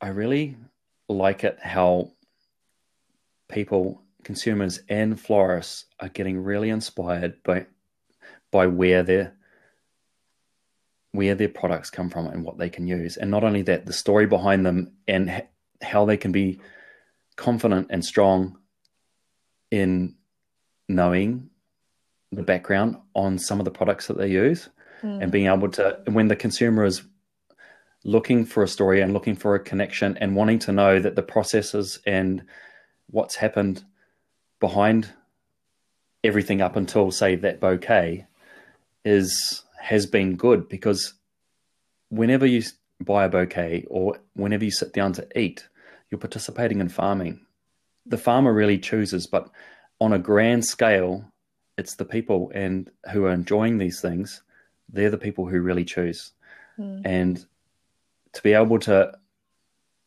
[0.00, 0.56] I really
[1.08, 2.10] like it how
[3.48, 7.66] people, consumers and florists are getting really inspired by
[8.50, 9.36] by where their
[11.12, 13.16] where their products come from and what they can use.
[13.16, 15.42] And not only that, the story behind them and
[15.82, 16.60] how they can be
[17.36, 18.58] confident and strong
[19.70, 20.14] in
[20.88, 21.50] knowing
[22.32, 24.68] the background on some of the products that they use
[25.02, 25.30] and mm.
[25.30, 27.02] being able to when the consumer is
[28.04, 31.22] looking for a story and looking for a connection and wanting to know that the
[31.22, 32.42] processes and
[33.08, 33.84] what's happened
[34.58, 35.08] behind
[36.22, 38.26] everything up until say that bouquet
[39.04, 41.14] is has been good because
[42.10, 42.62] whenever you
[43.00, 45.66] buy a bouquet or whenever you sit down to eat
[46.10, 47.40] you're participating in farming.
[48.06, 49.50] The farmer really chooses but
[50.00, 51.24] on a grand scale
[51.78, 54.42] it's the people and who are enjoying these things
[54.92, 56.32] they're the people who really choose.
[57.04, 57.44] And
[58.32, 59.12] to be able to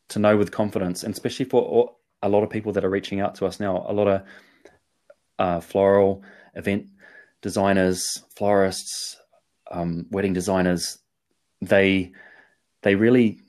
[0.08, 3.34] to know with confidence and especially for a lot of people that are reaching out
[3.36, 4.22] to us now a lot of
[5.38, 6.22] uh, floral
[6.54, 6.86] event
[7.42, 9.16] designers florists
[9.74, 10.98] um, wedding designers
[11.60, 12.12] they
[12.82, 13.40] they really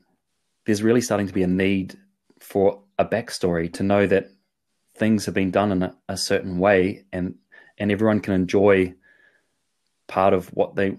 [0.66, 1.98] there's really starting to be a need
[2.40, 4.30] for a backstory to know that
[4.96, 7.36] things have been done in a, a certain way and
[7.78, 8.94] and everyone can enjoy
[10.08, 10.98] part of what they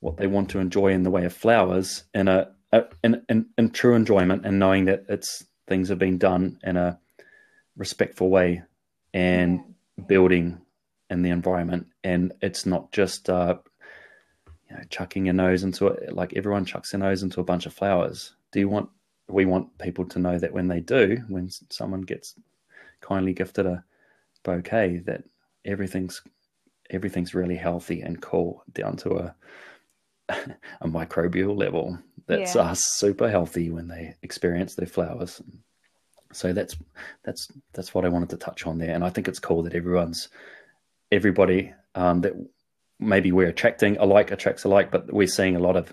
[0.00, 3.46] what they want to enjoy in the way of flowers in a, a in, in,
[3.56, 6.98] in true enjoyment and knowing that it's things have been done in a
[7.76, 8.62] respectful way
[9.14, 9.60] and
[10.06, 10.60] building
[11.08, 11.86] in the environment.
[12.02, 13.56] And it's not just uh
[14.70, 17.66] you know chucking your nose into it like everyone chucks their nose into a bunch
[17.66, 18.34] of flowers.
[18.52, 18.88] Do you want
[19.28, 22.34] we want people to know that when they do when someone gets
[23.00, 23.84] kindly gifted a
[24.42, 25.24] bouquet that
[25.64, 26.22] everything's
[26.90, 29.34] everything's really healthy and cool down to a
[30.28, 32.62] a microbial level that's Yeah.
[32.62, 35.42] uh, super healthy when they experience their flowers.
[36.32, 36.76] So that's
[37.22, 38.94] that's that's what I wanted to touch on there.
[38.94, 40.28] And I think it's cool that everyone's
[41.12, 42.32] everybody um, that
[42.98, 45.92] maybe we're attracting alike attracts alike but we're seeing a lot of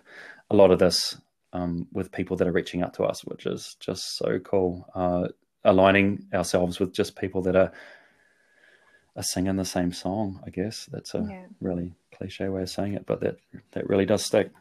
[0.49, 1.17] a lot of this
[1.53, 4.87] um, with people that are reaching out to us which is just so cool.
[4.95, 5.27] Uh,
[5.63, 7.71] aligning ourselves with just people that are
[9.15, 10.85] are singing the same song I guess.
[10.91, 11.45] That's a Yeah.
[11.59, 13.37] really cliche way of saying it but that
[13.71, 14.51] that really does stick.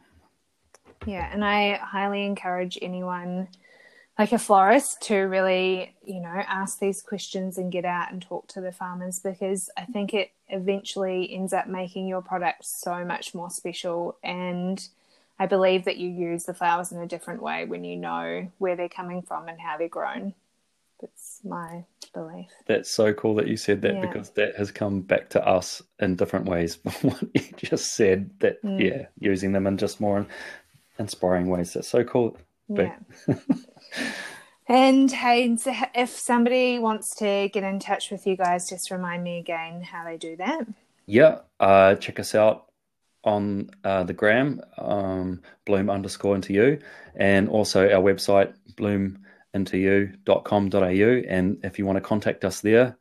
[1.05, 3.47] Yeah, and I highly encourage anyone
[4.21, 8.47] like a florist to really, you know, ask these questions and get out and talk
[8.47, 13.33] to the farmers because I think it eventually ends up making your product so much
[13.33, 14.17] more special.
[14.23, 14.87] And
[15.39, 18.75] I believe that you use the flowers in a different way when you know where
[18.75, 20.35] they're coming from and how they're grown.
[20.99, 22.51] That's my belief.
[22.67, 24.01] That's so cool that you said that Yeah.
[24.01, 26.77] because that has come back to us in different ways.
[27.01, 28.79] what you just said that, Mm.
[28.87, 30.27] yeah, using them in just more
[30.99, 31.73] inspiring ways.
[31.73, 32.37] That's so cool.
[32.69, 32.95] Yeah.
[34.67, 35.57] and hey,
[35.95, 40.03] if somebody wants to get in touch with you guys, just remind me again how
[40.03, 40.67] they do that.
[41.05, 42.67] Yeah, uh, check us out
[43.23, 46.79] on uh, the gram, um, bloom underscore into you,
[47.15, 51.21] and also our website, bloomintoyou.com.au.
[51.27, 52.97] And if you want to contact us there,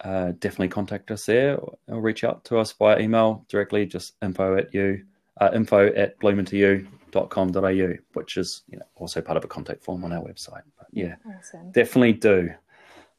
[0.00, 4.14] uh, definitely contact us there or, or reach out to us via email directly, just
[4.22, 5.04] info at you,
[5.40, 10.12] uh, info at bloomintoyou.com.au, which is you know, also part of a contact form on
[10.12, 10.62] our website.
[10.78, 11.70] But yeah, Awesome.
[11.72, 12.50] definitely do.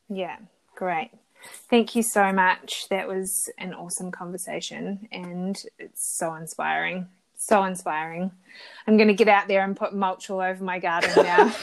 [0.10, 0.38] Yeah,
[0.76, 1.12] great.
[1.70, 2.88] Thank you so much.
[2.90, 7.08] That was an awesome conversation and it's so inspiring.
[7.38, 8.32] So inspiring.
[8.86, 11.56] I'm going to get out there and put mulch all over my garden now.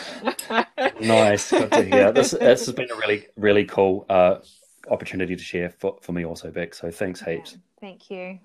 [1.01, 2.13] Nice, good to hear.
[2.13, 4.37] This this has been a really really cool uh,
[4.89, 6.73] opportunity to share for, for me also, Beck.
[6.75, 7.53] So thanks heaps.
[7.53, 8.39] Yeah, thank you.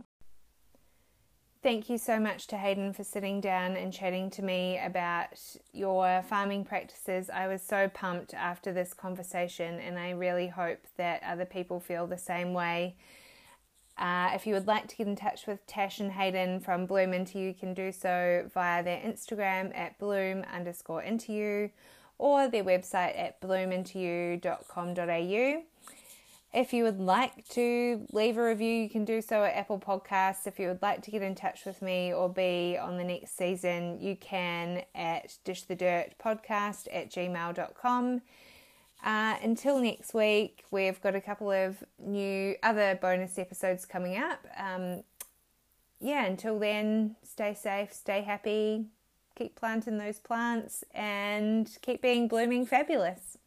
[1.63, 5.39] Thank you so much to Hayden for sitting down and chatting to me about
[5.71, 7.29] your farming practices.
[7.29, 12.07] I was so pumped after this conversation, and I really hope that other people feel
[12.07, 12.95] the same way.
[13.95, 17.13] Uh, if you would like to get in touch with Tash and Hayden from Bloom
[17.13, 21.69] Into You, can do so via their Instagram at bloom underscore into you
[22.17, 25.63] or their website at bloomintoyou.com.au.
[26.53, 30.45] If you would like to leave a review, you can do so at Apple Podcasts.
[30.45, 33.37] If you would like to get in touch with me or be on the next
[33.37, 38.21] season, you can at dishthedirtpodcast at gmail.com.
[39.03, 44.45] Uh, until next week, we've got a couple of new other bonus episodes coming up.
[44.57, 45.03] Um,
[46.01, 48.87] yeah, until then, stay safe, stay happy,
[49.35, 53.37] keep planting those plants, and keep being blooming fabulous.